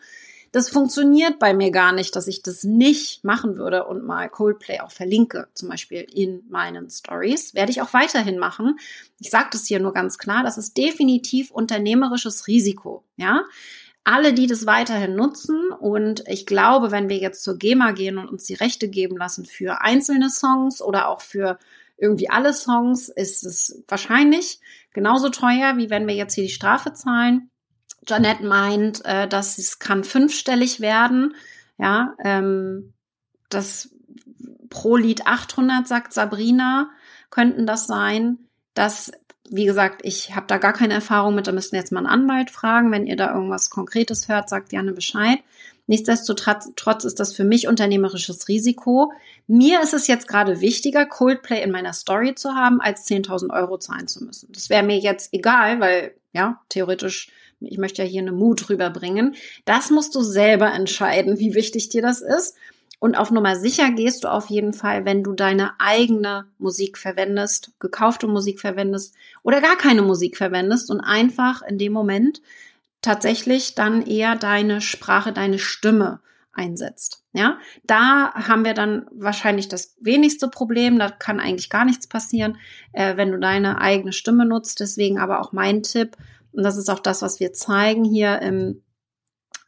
Das 0.57 0.69
funktioniert 0.69 1.37
bei 1.37 1.53
mir 1.53 1.69
gar 1.69 1.91
nicht, 1.91 2.15
dass 2.15 2.27
ich 2.27 2.41
das 2.41 2.63
nicht 2.63 3.23
machen 3.23 3.57
würde 3.57 3.83
und 3.83 4.03
mal 4.03 4.27
Coldplay 4.27 4.79
auch 4.79 4.89
verlinke, 4.89 5.49
zum 5.53 5.69
Beispiel 5.69 6.03
in 6.11 6.41
meinen 6.49 6.89
Stories. 6.89 7.53
Werde 7.53 7.69
ich 7.69 7.83
auch 7.83 7.93
weiterhin 7.93 8.39
machen. 8.39 8.79
Ich 9.19 9.29
sage 9.29 9.49
das 9.51 9.67
hier 9.67 9.79
nur 9.79 9.93
ganz 9.93 10.17
klar, 10.17 10.41
das 10.43 10.57
ist 10.57 10.75
definitiv 10.75 11.51
unternehmerisches 11.51 12.47
Risiko. 12.47 13.03
Ja, 13.17 13.43
alle, 14.03 14.33
die 14.33 14.47
das 14.47 14.65
weiterhin 14.65 15.15
nutzen. 15.15 15.69
Und 15.69 16.23
ich 16.25 16.47
glaube, 16.47 16.89
wenn 16.89 17.07
wir 17.07 17.17
jetzt 17.17 17.43
zur 17.43 17.59
GEMA 17.59 17.91
gehen 17.91 18.17
und 18.17 18.27
uns 18.27 18.45
die 18.45 18.55
Rechte 18.55 18.87
geben 18.87 19.15
lassen 19.15 19.45
für 19.45 19.81
einzelne 19.81 20.31
Songs 20.31 20.81
oder 20.81 21.07
auch 21.07 21.21
für 21.21 21.59
irgendwie 21.97 22.31
alle 22.31 22.51
Songs, 22.51 23.09
ist 23.09 23.43
es 23.43 23.83
wahrscheinlich 23.87 24.59
genauso 24.91 25.29
teuer, 25.29 25.77
wie 25.77 25.91
wenn 25.91 26.07
wir 26.07 26.15
jetzt 26.15 26.33
hier 26.33 26.45
die 26.45 26.49
Strafe 26.49 26.93
zahlen. 26.93 27.51
Janette 28.07 28.45
meint, 28.45 29.03
äh, 29.05 29.27
dass 29.27 29.57
es 29.57 29.79
kann 29.79 30.03
fünfstellig 30.03 30.79
werden. 30.79 31.35
Ja, 31.77 32.15
ähm, 32.23 32.93
das 33.49 33.89
pro 34.69 34.97
Lied 34.97 35.25
800, 35.27 35.87
sagt 35.87 36.13
Sabrina, 36.13 36.89
könnten 37.29 37.65
das 37.65 37.87
sein. 37.87 38.39
Das, 38.73 39.11
wie 39.49 39.65
gesagt, 39.65 40.01
ich 40.03 40.35
habe 40.35 40.47
da 40.47 40.57
gar 40.57 40.73
keine 40.73 40.95
Erfahrung 40.95 41.35
mit, 41.35 41.47
da 41.47 41.51
müssten 41.51 41.75
jetzt 41.75 41.91
mal 41.91 41.99
einen 41.99 42.07
Anwalt 42.07 42.51
fragen. 42.51 42.91
Wenn 42.91 43.07
ihr 43.07 43.15
da 43.15 43.33
irgendwas 43.33 43.69
Konkretes 43.69 44.27
hört, 44.27 44.49
sagt 44.49 44.69
gerne 44.69 44.93
Bescheid. 44.93 45.39
Nichtsdestotrotz 45.87 47.05
ist 47.05 47.19
das 47.19 47.33
für 47.33 47.45
mich 47.45 47.67
unternehmerisches 47.67 48.49
Risiko. 48.49 49.13
Mir 49.47 49.81
ist 49.81 49.93
es 49.93 50.07
jetzt 50.07 50.27
gerade 50.27 50.59
wichtiger, 50.59 51.05
Coldplay 51.05 51.63
in 51.63 51.71
meiner 51.71 51.93
Story 51.93 52.35
zu 52.35 52.55
haben, 52.55 52.81
als 52.81 53.07
10.000 53.07 53.53
Euro 53.53 53.77
zahlen 53.77 54.07
zu 54.09 54.23
müssen. 54.25 54.51
Das 54.51 54.69
wäre 54.69 54.83
mir 54.83 54.99
jetzt 54.99 55.33
egal, 55.33 55.79
weil 55.79 56.13
ja, 56.33 56.61
theoretisch 56.67 57.31
ich 57.59 57.77
möchte 57.77 58.03
ja 58.03 58.07
hier 58.07 58.21
eine 58.21 58.31
Mut 58.31 58.69
rüberbringen. 58.69 59.35
Das 59.65 59.89
musst 59.89 60.15
du 60.15 60.21
selber 60.21 60.73
entscheiden, 60.73 61.39
wie 61.39 61.55
wichtig 61.55 61.89
dir 61.89 62.01
das 62.01 62.21
ist. 62.21 62.55
Und 62.99 63.15
auf 63.15 63.29
Nummer 63.29 63.55
sicher 63.55 63.91
gehst 63.91 64.23
du 64.23 64.31
auf 64.31 64.47
jeden 64.47 64.73
Fall, 64.73 65.05
wenn 65.05 65.23
du 65.23 65.33
deine 65.33 65.79
eigene 65.79 66.47
Musik 66.57 66.97
verwendest, 66.97 67.71
gekaufte 67.79 68.27
Musik 68.27 68.59
verwendest 68.59 69.13
oder 69.43 69.61
gar 69.61 69.77
keine 69.77 70.01
Musik 70.01 70.35
verwendest 70.35 70.89
und 70.89 71.01
einfach 71.01 71.61
in 71.61 71.77
dem 71.77 71.93
Moment 71.93 72.41
tatsächlich 73.01 73.75
dann 73.75 74.01
eher 74.05 74.35
deine 74.35 74.81
Sprache, 74.81 75.31
deine 75.31 75.59
Stimme 75.59 76.21
einsetzt. 76.53 77.23
Ja, 77.33 77.59
da 77.85 78.33
haben 78.33 78.65
wir 78.65 78.73
dann 78.73 79.05
wahrscheinlich 79.11 79.67
das 79.67 79.95
wenigste 80.01 80.47
Problem. 80.47 80.97
Da 80.97 81.11
kann 81.11 81.39
eigentlich 81.39 81.69
gar 81.69 81.85
nichts 81.85 82.07
passieren, 82.07 82.57
äh, 82.93 83.15
wenn 83.15 83.31
du 83.31 83.37
deine 83.37 83.79
eigene 83.79 84.11
Stimme 84.11 84.43
nutzt. 84.43 84.79
Deswegen 84.79 85.19
aber 85.19 85.39
auch 85.39 85.51
mein 85.51 85.83
Tipp, 85.83 86.17
und 86.51 86.63
das 86.63 86.77
ist 86.77 86.89
auch 86.89 86.99
das, 86.99 87.21
was 87.21 87.39
wir 87.39 87.53
zeigen 87.53 88.03
hier 88.03 88.41
im, 88.41 88.83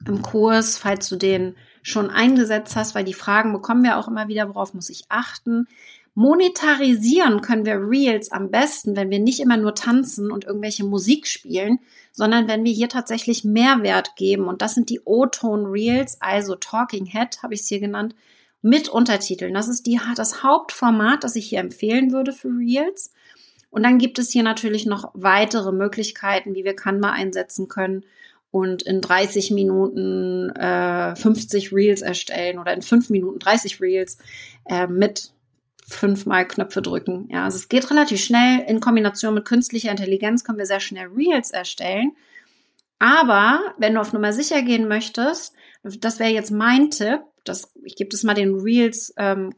im 0.05 0.21
Kurs, 0.21 0.77
falls 0.77 1.09
du 1.09 1.15
den 1.15 1.55
schon 1.81 2.09
eingesetzt 2.09 2.75
hast, 2.75 2.95
weil 2.95 3.05
die 3.05 3.13
Fragen 3.13 3.53
bekommen 3.53 3.83
wir 3.83 3.97
auch 3.97 4.07
immer 4.07 4.27
wieder, 4.27 4.49
worauf 4.49 4.73
muss 4.73 4.89
ich 4.89 5.05
achten. 5.09 5.67
Monetarisieren 6.15 7.41
können 7.41 7.65
wir 7.65 7.75
Reels 7.75 8.31
am 8.31 8.51
besten, 8.51 8.95
wenn 8.95 9.09
wir 9.09 9.19
nicht 9.19 9.39
immer 9.39 9.57
nur 9.57 9.75
tanzen 9.75 10.31
und 10.31 10.43
irgendwelche 10.43 10.83
Musik 10.83 11.27
spielen, 11.27 11.79
sondern 12.11 12.47
wenn 12.47 12.65
wir 12.65 12.73
hier 12.73 12.89
tatsächlich 12.89 13.45
Mehrwert 13.45 14.15
geben. 14.17 14.47
Und 14.47 14.61
das 14.61 14.73
sind 14.73 14.89
die 14.89 15.01
O-Tone 15.05 15.71
Reels, 15.71 16.17
also 16.19 16.55
Talking 16.55 17.05
Head 17.05 17.41
habe 17.41 17.53
ich 17.53 17.61
es 17.61 17.67
hier 17.67 17.79
genannt, 17.79 18.15
mit 18.61 18.89
Untertiteln. 18.89 19.53
Das 19.53 19.69
ist 19.69 19.85
die, 19.85 19.99
das 20.15 20.43
Hauptformat, 20.43 21.23
das 21.23 21.35
ich 21.35 21.47
hier 21.47 21.59
empfehlen 21.59 22.11
würde 22.11 22.33
für 22.33 22.49
Reels. 22.49 23.13
Und 23.69 23.83
dann 23.83 23.97
gibt 23.97 24.19
es 24.19 24.31
hier 24.31 24.43
natürlich 24.43 24.85
noch 24.85 25.11
weitere 25.13 25.71
Möglichkeiten, 25.71 26.55
wie 26.55 26.63
wir 26.63 26.75
Canva 26.75 27.11
einsetzen 27.11 27.67
können 27.67 28.03
und 28.51 28.81
in 28.81 29.01
30 29.01 29.51
Minuten 29.51 30.49
äh, 30.55 31.15
50 31.15 31.71
Reels 31.71 32.01
erstellen 32.01 32.57
oder 32.57 32.73
in 32.73 32.81
5 32.81 33.09
Minuten 33.09 33.39
30 33.39 33.79
Reels 33.79 34.17
äh, 34.65 34.87
mit 34.87 35.31
fünfmal 35.87 36.47
Knöpfe 36.47 36.81
drücken. 36.81 37.27
Ja, 37.31 37.45
also 37.45 37.57
es 37.57 37.69
geht 37.69 37.89
relativ 37.89 38.23
schnell. 38.23 38.63
In 38.67 38.79
Kombination 38.79 39.33
mit 39.33 39.45
künstlicher 39.45 39.91
Intelligenz 39.91 40.43
können 40.43 40.57
wir 40.57 40.65
sehr 40.65 40.79
schnell 40.79 41.07
Reels 41.07 41.51
erstellen. 41.51 42.13
Aber 42.99 43.73
wenn 43.77 43.93
du 43.93 44.01
auf 44.01 44.13
Nummer 44.13 44.33
sicher 44.33 44.61
gehen 44.61 44.87
möchtest, 44.87 45.53
das 45.83 46.19
wäre 46.19 46.31
jetzt 46.31 46.51
mein 46.51 46.91
Tipp, 46.91 47.21
das, 47.43 47.71
ich 47.83 47.95
gebe 47.95 48.09
das 48.09 48.23
mal 48.23 48.33
den 48.33 48.53
Reels 48.55 49.13
ähm, 49.17 49.53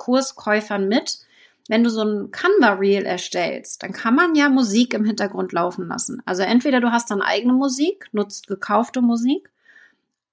mit, 0.88 1.20
wenn 1.68 1.84
du 1.84 1.90
so 1.90 2.02
ein 2.02 2.32
Canva-Reel 2.32 3.04
erstellst, 3.04 3.84
dann 3.84 3.94
kann 3.94 4.16
man 4.16 4.36
ja 4.36 4.50
Musik 4.50 4.94
im 4.94 5.06
Hintergrund 5.06 5.52
laufen 5.52 5.88
lassen. 5.88 6.22
Also 6.26 6.44
entweder 6.44 6.82
du 6.82 6.92
hast 6.92 7.12
dann 7.12 7.22
eigene 7.22 7.54
Musik, 7.54 8.10
nutzt 8.12 8.48
gekaufte 8.48 9.02
Musik, 9.02 9.50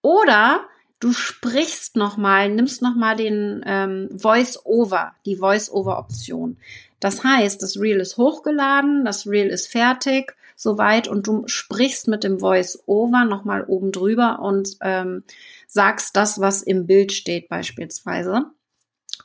oder 0.03 0.61
du 1.01 1.13
sprichst 1.13 1.97
nochmal, 1.97 2.49
nimmst 2.49 2.83
nochmal 2.83 3.17
den 3.17 3.63
ähm, 3.67 4.09
Voice-Over, 4.17 5.13
die 5.27 5.37
Voice-Over-Option. 5.37 6.57
Das 7.01 7.23
heißt, 7.23 7.63
das 7.63 7.79
Reel 7.79 8.01
ist 8.01 8.17
hochgeladen, 8.17 9.05
das 9.05 9.27
Reel 9.27 9.49
ist 9.49 9.69
fertig, 9.69 10.35
soweit 10.57 11.07
und 11.07 11.27
du 11.27 11.47
sprichst 11.47 12.09
mit 12.09 12.25
dem 12.25 12.41
Voice-Over 12.41 13.25
nochmal 13.25 13.65
oben 13.65 13.93
drüber 13.93 14.41
und 14.41 14.77
ähm, 14.81 15.23
sagst 15.69 16.17
das, 16.17 16.41
was 16.41 16.63
im 16.63 16.87
Bild 16.87 17.13
steht 17.13 17.49
beispielsweise 17.49 18.47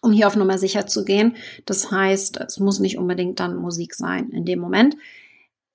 um 0.03 0.11
hier 0.11 0.27
auf 0.27 0.35
Nummer 0.35 0.57
sicher 0.57 0.85
zu 0.85 1.05
gehen. 1.05 1.35
Das 1.65 1.89
heißt, 1.89 2.37
es 2.41 2.59
muss 2.59 2.79
nicht 2.79 2.97
unbedingt 2.97 3.39
dann 3.39 3.55
Musik 3.55 3.95
sein 3.95 4.29
in 4.29 4.45
dem 4.45 4.59
Moment. 4.59 4.95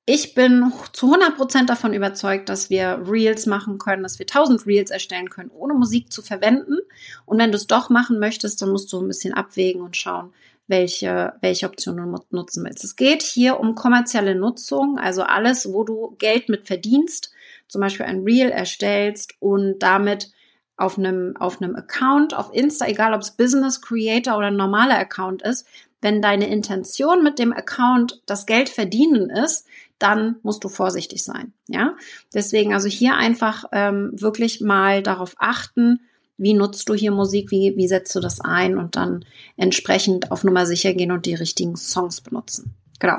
Ich 0.05 0.35
bin 0.35 0.73
zu 0.93 1.07
100 1.07 1.37
Prozent 1.37 1.69
davon 1.69 1.93
überzeugt, 1.93 2.49
dass 2.49 2.71
wir 2.71 3.03
Reels 3.07 3.47
machen 3.47 3.79
können, 3.79 4.03
dass 4.03 4.19
wir 4.19 4.27
1000 4.27 4.67
Reels 4.67 4.91
erstellen 4.91 5.29
können, 5.29 5.51
ohne 5.51 5.75
Musik 5.75 6.13
zu 6.13 6.23
verwenden. 6.23 6.79
Und 7.27 7.39
wenn 7.39 7.51
du 7.51 7.57
es 7.57 7.67
doch 7.67 7.91
machen 7.91 8.19
möchtest, 8.19 8.63
dann 8.63 8.71
musst 8.71 8.93
du 8.93 9.01
ein 9.01 9.09
bisschen 9.09 9.35
abwägen 9.35 9.83
und 9.83 9.97
schauen, 9.97 10.33
welche, 10.67 11.35
welche 11.41 11.67
Option 11.67 11.97
du 11.97 12.25
nutzen 12.31 12.65
willst. 12.65 12.85
Es 12.85 12.97
geht 12.97 13.23
hier 13.23 13.61
um 13.61 13.75
kommerzielle 13.75 14.35
Nutzung, 14.35 14.99
also 14.99 15.23
alles, 15.23 15.73
wo 15.73 15.85
du 15.85 16.17
Geld 16.19 16.49
mit 16.49 16.67
verdienst, 16.67 17.31
zum 17.67 17.81
Beispiel 17.81 18.07
ein 18.07 18.23
Reel 18.23 18.51
erstellst 18.51 19.35
und 19.41 19.79
damit 19.81 20.31
auf 20.79 20.97
einem, 20.97 21.37
auf 21.37 21.61
einem 21.61 21.77
Account, 21.77 22.35
auf 22.35 22.55
Insta, 22.55 22.87
egal 22.87 23.13
ob 23.13 23.21
es 23.21 23.33
Business 23.33 23.83
Creator 23.83 24.39
oder 24.39 24.47
ein 24.47 24.57
normaler 24.57 24.99
Account 24.99 25.43
ist, 25.43 25.67
wenn 26.01 26.23
deine 26.23 26.49
Intention 26.49 27.25
mit 27.25 27.39
dem 27.39 27.53
Account 27.53 28.23
das 28.27 28.47
Geld 28.47 28.69
verdienen 28.69 29.29
ist, 29.29 29.67
dann 29.99 30.37
musst 30.43 30.63
du 30.63 30.69
vorsichtig 30.69 31.25
sein. 31.25 31.53
Ja, 31.67 31.97
deswegen 32.33 32.73
also 32.73 32.89
hier 32.89 33.17
einfach 33.17 33.65
ähm, 33.73 34.13
wirklich 34.15 34.61
mal 34.61 35.03
darauf 35.03 35.35
achten, 35.39 36.01
wie 36.37 36.55
nutzt 36.55 36.89
du 36.89 36.95
hier 36.95 37.11
Musik, 37.11 37.51
wie, 37.51 37.75
wie 37.77 37.89
setzt 37.89 38.15
du 38.15 38.21
das 38.21 38.41
ein 38.41 38.79
und 38.79 38.95
dann 38.95 39.25
entsprechend 39.57 40.31
auf 40.31 40.45
Nummer 40.45 40.67
sicher 40.67 40.95
gehen 40.95 41.11
und 41.11 41.27
die 41.27 41.35
richtigen 41.35 41.77
Songs 41.77 42.21
benutzen. 42.21 42.75
Genau. 43.01 43.19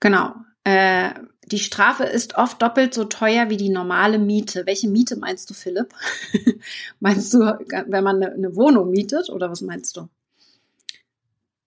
Genau. 0.00 0.34
Äh, 0.64 1.10
die 1.46 1.58
Strafe 1.58 2.04
ist 2.04 2.36
oft 2.36 2.60
doppelt 2.62 2.94
so 2.94 3.04
teuer 3.04 3.50
wie 3.50 3.56
die 3.56 3.68
normale 3.68 4.18
Miete. 4.18 4.66
Welche 4.66 4.88
Miete 4.88 5.16
meinst 5.16 5.50
du, 5.50 5.54
Philipp? 5.54 5.94
meinst 7.00 7.32
du, 7.34 7.38
wenn 7.40 8.04
man 8.04 8.22
eine, 8.22 8.56
Wohnung 8.56 8.90
mietet 8.90 9.28
oder 9.30 9.50
was 9.50 9.60
meinst 9.60 9.96
du? 9.96 10.08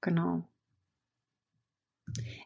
Genau. 0.02 0.44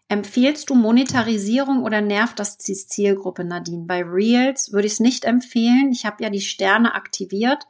Empfehlst 0.08 0.70
du 0.70 0.76
Monetarisierung 0.76 1.84
oder 1.84 2.02
nervt 2.02 2.40
das 2.40 2.58
die 2.58 2.74
Zielgruppe, 2.74 3.46
Nadine? 3.46 3.86
Bei 3.86 4.04
Reels 4.04 4.74
würde 4.74 4.88
ich 4.88 4.94
es 4.94 5.00
nicht 5.00 5.24
empfehlen. 5.24 5.92
Ich 5.94 6.06
habe 6.06 6.24
ja 6.24 6.30
die 6.30 6.42
Sterne 6.42 6.96
aktiviert 6.96 7.66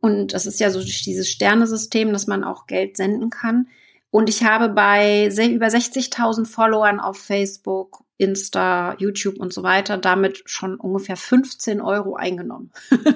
und 0.00 0.34
das 0.34 0.46
ist 0.46 0.58
ja 0.58 0.70
so 0.70 0.80
dieses 0.80 1.28
Sternesystem, 1.28 2.12
dass 2.12 2.26
man 2.26 2.42
auch 2.42 2.66
Geld 2.66 2.96
senden 2.96 3.30
kann. 3.30 3.68
Und 4.10 4.28
ich 4.28 4.42
habe 4.42 4.70
bei 4.70 5.26
über 5.26 5.66
60.000 5.66 6.46
Followern 6.46 6.98
auf 6.98 7.18
Facebook, 7.18 8.04
Insta, 8.18 8.94
YouTube 8.98 9.38
und 9.38 9.52
so 9.52 9.62
weiter 9.62 9.96
damit 9.96 10.42
schon 10.44 10.76
ungefähr 10.76 11.16
15 11.16 11.80
Euro 11.80 12.16
eingenommen. 12.16 12.72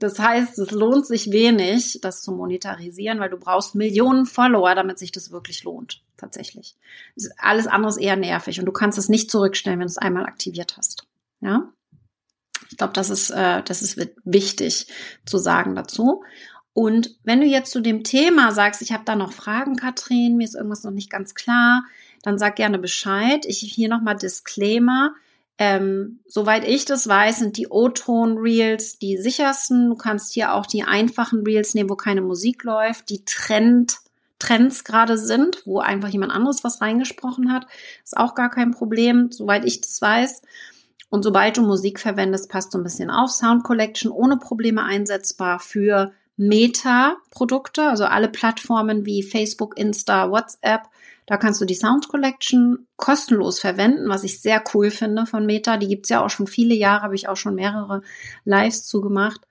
Das 0.00 0.18
heißt, 0.18 0.58
es 0.58 0.70
lohnt 0.70 1.06
sich 1.06 1.30
wenig, 1.30 1.98
das 2.00 2.22
zu 2.22 2.32
monetarisieren, 2.32 3.20
weil 3.20 3.28
du 3.28 3.36
brauchst 3.36 3.74
Millionen 3.74 4.24
Follower, 4.24 4.74
damit 4.74 4.98
sich 4.98 5.12
das 5.12 5.30
wirklich 5.30 5.62
lohnt. 5.62 6.02
Tatsächlich. 6.16 6.74
Alles 7.36 7.66
andere 7.66 7.90
ist 7.90 7.98
eher 7.98 8.16
nervig 8.16 8.58
und 8.58 8.66
du 8.66 8.72
kannst 8.72 8.98
es 8.98 9.10
nicht 9.10 9.30
zurückstellen, 9.30 9.78
wenn 9.78 9.86
du 9.86 9.90
es 9.90 9.98
einmal 9.98 10.24
aktiviert 10.24 10.78
hast. 10.78 11.06
Ja. 11.42 11.70
Ich 12.70 12.78
glaube, 12.78 12.94
das 12.94 13.10
ist, 13.10 13.28
äh, 13.28 13.62
das 13.62 13.82
ist 13.82 14.00
wichtig 14.24 14.86
zu 15.26 15.36
sagen 15.36 15.74
dazu. 15.74 16.24
Und 16.72 17.18
wenn 17.24 17.42
du 17.42 17.46
jetzt 17.46 17.70
zu 17.70 17.80
dem 17.80 18.02
Thema 18.02 18.52
sagst, 18.52 18.80
ich 18.80 18.92
habe 18.92 19.04
da 19.04 19.16
noch 19.16 19.32
Fragen, 19.32 19.76
Katrin, 19.76 20.38
mir 20.38 20.44
ist 20.44 20.54
irgendwas 20.54 20.82
noch 20.82 20.92
nicht 20.92 21.10
ganz 21.10 21.34
klar, 21.34 21.82
dann 22.22 22.38
sag 22.38 22.56
gerne 22.56 22.78
Bescheid. 22.78 23.44
Ich 23.46 23.60
hier 23.60 23.88
nochmal 23.88 24.16
Disclaimer. 24.16 25.14
Ähm, 25.58 26.20
soweit 26.26 26.66
ich 26.66 26.86
das 26.86 27.06
weiß, 27.06 27.38
sind 27.38 27.58
die 27.58 27.68
O-Ton-Reels 27.68 28.98
die 28.98 29.18
sichersten. 29.18 29.90
Du 29.90 29.94
kannst 29.94 30.32
hier 30.32 30.54
auch 30.54 30.64
die 30.64 30.84
einfachen 30.84 31.42
Reels 31.42 31.74
nehmen, 31.74 31.90
wo 31.90 31.96
keine 31.96 32.22
Musik 32.22 32.64
läuft, 32.64 33.10
die 33.10 33.24
Trend, 33.26 33.98
Trends 34.38 34.84
gerade 34.84 35.18
sind, 35.18 35.62
wo 35.66 35.80
einfach 35.80 36.08
jemand 36.08 36.32
anderes 36.32 36.64
was 36.64 36.80
reingesprochen 36.80 37.52
hat. 37.52 37.66
Ist 38.02 38.16
auch 38.16 38.34
gar 38.34 38.48
kein 38.48 38.70
Problem, 38.70 39.30
soweit 39.30 39.66
ich 39.66 39.82
das 39.82 40.00
weiß. 40.00 40.42
Und 41.10 41.24
sobald 41.24 41.58
du 41.58 41.62
Musik 41.62 42.00
verwendest, 42.00 42.48
passt 42.48 42.72
du 42.72 42.78
ein 42.78 42.84
bisschen 42.84 43.10
auf. 43.10 43.30
Sound 43.30 43.64
Collection 43.64 44.10
ohne 44.10 44.38
Probleme 44.38 44.82
einsetzbar 44.82 45.58
für 45.58 46.12
Meta-Produkte, 46.38 47.82
also 47.82 48.04
alle 48.04 48.28
Plattformen 48.28 49.04
wie 49.04 49.22
Facebook, 49.22 49.76
Insta, 49.76 50.30
WhatsApp 50.30 50.84
da 51.30 51.36
kannst 51.36 51.60
du 51.60 51.64
die 51.64 51.76
Sound 51.76 52.08
Collection 52.08 52.88
kostenlos 52.96 53.60
verwenden, 53.60 54.08
was 54.08 54.24
ich 54.24 54.42
sehr 54.42 54.64
cool 54.74 54.90
finde 54.90 55.26
von 55.26 55.46
Meta. 55.46 55.76
Die 55.76 55.86
gibt's 55.86 56.08
ja 56.08 56.24
auch 56.24 56.28
schon 56.28 56.48
viele 56.48 56.74
Jahre, 56.74 57.02
habe 57.02 57.14
ich 57.14 57.28
auch 57.28 57.36
schon 57.36 57.54
mehrere 57.54 58.02
Lives 58.44 58.84
zugemacht. 58.84 59.42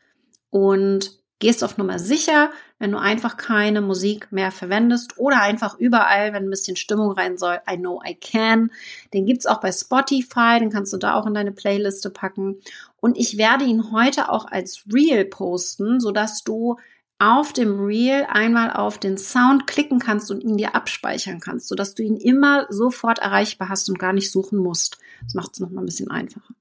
Und 0.50 1.18
gehst 1.40 1.64
auf 1.64 1.78
Nummer 1.78 1.98
sicher, 1.98 2.52
wenn 2.80 2.92
du 2.92 2.98
einfach 2.98 3.38
keine 3.38 3.80
Musik 3.80 4.30
mehr 4.30 4.52
verwendest 4.52 5.18
oder 5.20 5.42
einfach 5.42 5.80
überall, 5.80 6.34
wenn 6.34 6.44
ein 6.44 6.50
bisschen 6.50 6.76
Stimmung 6.76 7.14
rein 7.14 7.38
soll, 7.38 7.62
I 7.72 7.78
know 7.78 8.02
I 8.06 8.14
can. 8.14 8.72
Den 9.14 9.26
gibt's 9.26 9.46
auch 9.46 9.62
bei 9.62 9.72
Spotify, 9.72 10.60
den 10.60 10.72
kannst 10.72 10.92
du 10.92 10.98
da 10.98 11.14
auch 11.14 11.28
in 11.28 11.34
deine 11.34 11.54
Playliste 11.54 12.10
packen. 12.10 12.58
Und 13.00 13.18
ich 13.18 13.38
werde 13.38 13.64
ihn 13.64 13.94
heute 13.94 14.30
auch 14.30 14.48
als 14.52 14.84
Reel 14.94 15.24
posten, 15.24 16.02
sodass 16.02 16.44
du 16.44 16.76
auf 17.20 17.52
dem 17.52 17.86
Reel 17.86 18.26
einmal 18.30 18.72
auf 18.72 18.98
den 18.98 19.18
Sound 19.18 19.68
klicken 19.68 20.00
kannst 20.00 20.32
und 20.32 20.42
ihn 20.42 20.58
dir 20.58 20.74
abspeichern 20.74 21.42
kannst, 21.42 21.68
sodass 21.68 21.94
du 21.94 22.02
ihn 22.02 22.16
immer 22.16 22.66
sofort 22.70 23.20
erreichbar 23.20 23.68
hast 23.68 23.90
und 23.90 24.00
gar 24.00 24.14
nicht 24.14 24.32
suchen 24.32 24.58
musst. 24.58 24.98
Das 25.24 25.34
macht 25.34 25.52
es 25.54 25.60
nochmal 25.60 25.84
ein 25.84 25.86
bisschen 25.86 26.10
einfacher. 26.10 26.54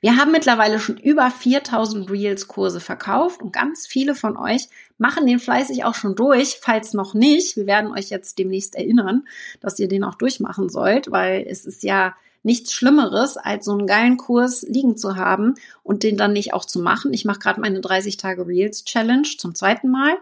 Wir 0.00 0.16
haben 0.16 0.32
mittlerweile 0.32 0.78
schon 0.78 0.98
über 0.98 1.30
4000 1.30 2.10
Reels 2.10 2.46
Kurse 2.46 2.80
verkauft 2.80 3.42
und 3.42 3.52
ganz 3.52 3.86
viele 3.86 4.14
von 4.14 4.36
euch 4.36 4.68
machen 4.98 5.26
den 5.26 5.38
fleißig 5.38 5.84
auch 5.84 5.94
schon 5.94 6.14
durch. 6.14 6.58
Falls 6.60 6.94
noch 6.94 7.14
nicht, 7.14 7.56
wir 7.56 7.66
werden 7.66 7.92
euch 7.92 8.10
jetzt 8.10 8.38
demnächst 8.38 8.76
erinnern, 8.76 9.26
dass 9.60 9.78
ihr 9.78 9.88
den 9.88 10.04
auch 10.04 10.14
durchmachen 10.14 10.68
sollt, 10.68 11.10
weil 11.10 11.44
es 11.48 11.64
ist 11.64 11.82
ja 11.82 12.14
nichts 12.42 12.72
Schlimmeres, 12.72 13.36
als 13.36 13.64
so 13.64 13.72
einen 13.72 13.86
geilen 13.86 14.16
Kurs 14.16 14.62
liegen 14.62 14.96
zu 14.96 15.16
haben 15.16 15.54
und 15.82 16.02
den 16.02 16.16
dann 16.16 16.32
nicht 16.32 16.54
auch 16.54 16.64
zu 16.64 16.80
machen. 16.80 17.12
Ich 17.12 17.24
mache 17.24 17.40
gerade 17.40 17.60
meine 17.60 17.80
30 17.80 18.16
Tage 18.16 18.46
Reels 18.46 18.84
Challenge 18.84 19.28
zum 19.38 19.54
zweiten 19.54 19.90
Mal, 19.90 20.16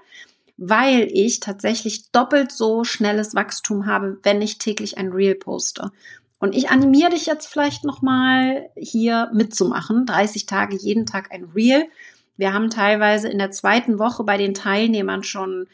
weil 0.57 1.09
ich 1.13 1.41
tatsächlich 1.41 2.11
doppelt 2.11 2.53
so 2.53 2.85
schnelles 2.85 3.35
Wachstum 3.35 3.87
habe, 3.87 4.19
wenn 4.23 4.41
ich 4.41 4.59
täglich 4.59 4.99
ein 4.99 5.13
Reel 5.13 5.35
poste. 5.35 5.91
Und 6.39 6.55
ich 6.55 6.71
animiere 6.71 7.11
dich 7.11 7.27
jetzt 7.27 7.47
vielleicht 7.47 7.85
nochmal 7.85 8.69
hier 8.77 9.31
mitzumachen. 9.33 10.07
30 10.07 10.47
Tage, 10.47 10.77
jeden 10.77 11.07
Tag 11.07 11.33
ein 11.33 11.45
Reel. 11.55 11.87
Wir 12.37 12.53
haben 12.53 12.69
teilweise 12.69 13.29
in 13.29 13.39
der 13.39 13.51
zweiten 13.51 13.99
Woche 13.99 14.25
bei 14.25 14.37
den 14.37 14.53
Teilnehmern 14.53 15.23
schon 15.23 15.67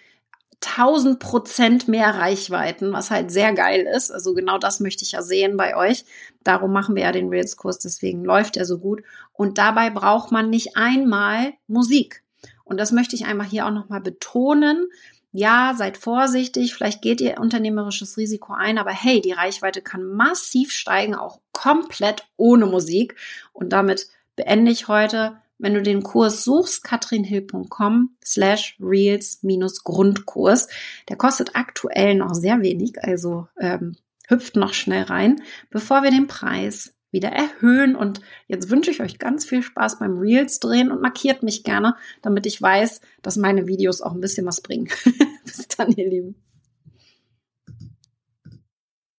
1000 0.65 1.19
Prozent 1.19 1.89
mehr 1.89 2.15
Reichweiten, 2.15 2.93
was 2.93 3.11
halt 3.11 3.31
sehr 3.31 3.53
geil 3.53 3.87
ist. 3.87 4.11
Also 4.11 4.35
genau 4.35 4.59
das 4.59 4.81
möchte 4.81 5.05
ich 5.05 5.13
ja 5.13 5.23
sehen 5.23 5.57
bei 5.57 5.77
euch. 5.77 6.05
Darum 6.45 6.73
machen 6.73 6.95
wir 6.95 7.03
ja 7.03 7.13
den 7.13 7.29
Reels-Kurs, 7.29 7.79
deswegen 7.79 8.25
läuft 8.25 8.57
er 8.57 8.65
so 8.65 8.79
gut. 8.79 9.03
Und 9.33 9.59
dabei 9.59 9.91
braucht 9.91 10.33
man 10.33 10.51
nicht 10.51 10.77
einmal 10.77 11.53
Musik. 11.67 12.23
Und 12.65 12.79
das 12.79 12.93
möchte 12.93 13.17
ich 13.17 13.27
einmal 13.27 13.47
hier 13.47 13.67
auch 13.67 13.71
nochmal 13.71 14.01
betonen. 14.01 14.89
Ja, 15.33 15.75
seid 15.77 15.97
vorsichtig, 15.97 16.75
vielleicht 16.75 17.01
geht 17.01 17.21
ihr 17.21 17.41
unternehmerisches 17.41 18.19
Risiko 18.19 18.53
ein, 18.53 18.77
aber 18.77 18.91
hey, 18.91 19.21
die 19.21 19.33
Reichweite 19.33 19.81
kann 19.81 20.05
massiv 20.05 20.73
steigen, 20.73 21.15
auch 21.15 21.41
komplett 21.53 22.27
ohne 22.37 22.67
Musik. 22.67 23.17
Und 23.53 23.71
damit 23.71 24.09
beende 24.37 24.71
ich 24.71 24.89
heute 24.89 25.39
wenn 25.63 25.75
du 25.75 25.83
den 25.83 26.03
Kurs 26.03 26.45
suchst, 26.45 26.85
katrinhill.com 26.85 28.17
slash 28.25 28.77
reels 28.81 29.43
minus 29.43 29.85
Grundkurs. 29.85 30.69
Der 31.09 31.17
kostet 31.17 31.55
aktuell 31.55 32.17
noch 32.17 32.35
sehr 32.35 32.61
wenig, 32.61 33.03
also 33.03 33.47
ähm, 33.59 33.97
hüpft 34.29 34.57
noch 34.57 34.75
schnell 34.75 35.05
rein, 35.05 35.41
bevor 35.71 36.03
wir 36.03 36.11
den 36.11 36.27
Preis 36.27 36.95
wieder 37.13 37.29
erhöhen. 37.31 37.95
Und 37.95 38.21
jetzt 38.49 38.71
wünsche 38.71 38.91
ich 38.91 39.01
euch 39.01 39.19
ganz 39.19 39.45
viel 39.45 39.63
Spaß 39.63 39.99
beim 39.99 40.19
Reels 40.19 40.59
drehen 40.59 40.91
und 40.91 41.01
markiert 41.01 41.43
mich 41.43 41.63
gerne, 41.63 41.95
damit 42.23 42.47
ich 42.47 42.61
weiß, 42.61 43.01
dass 43.23 43.37
meine 43.37 43.69
Videos 43.69 44.03
auch 44.03 44.13
ein 44.13 44.21
bisschen 44.21 44.47
was 44.47 44.61
bringen. 44.61 44.89
Bis 45.45 45.69
dann, 45.69 45.93
ihr 45.93 46.09
Lieben. 46.09 46.35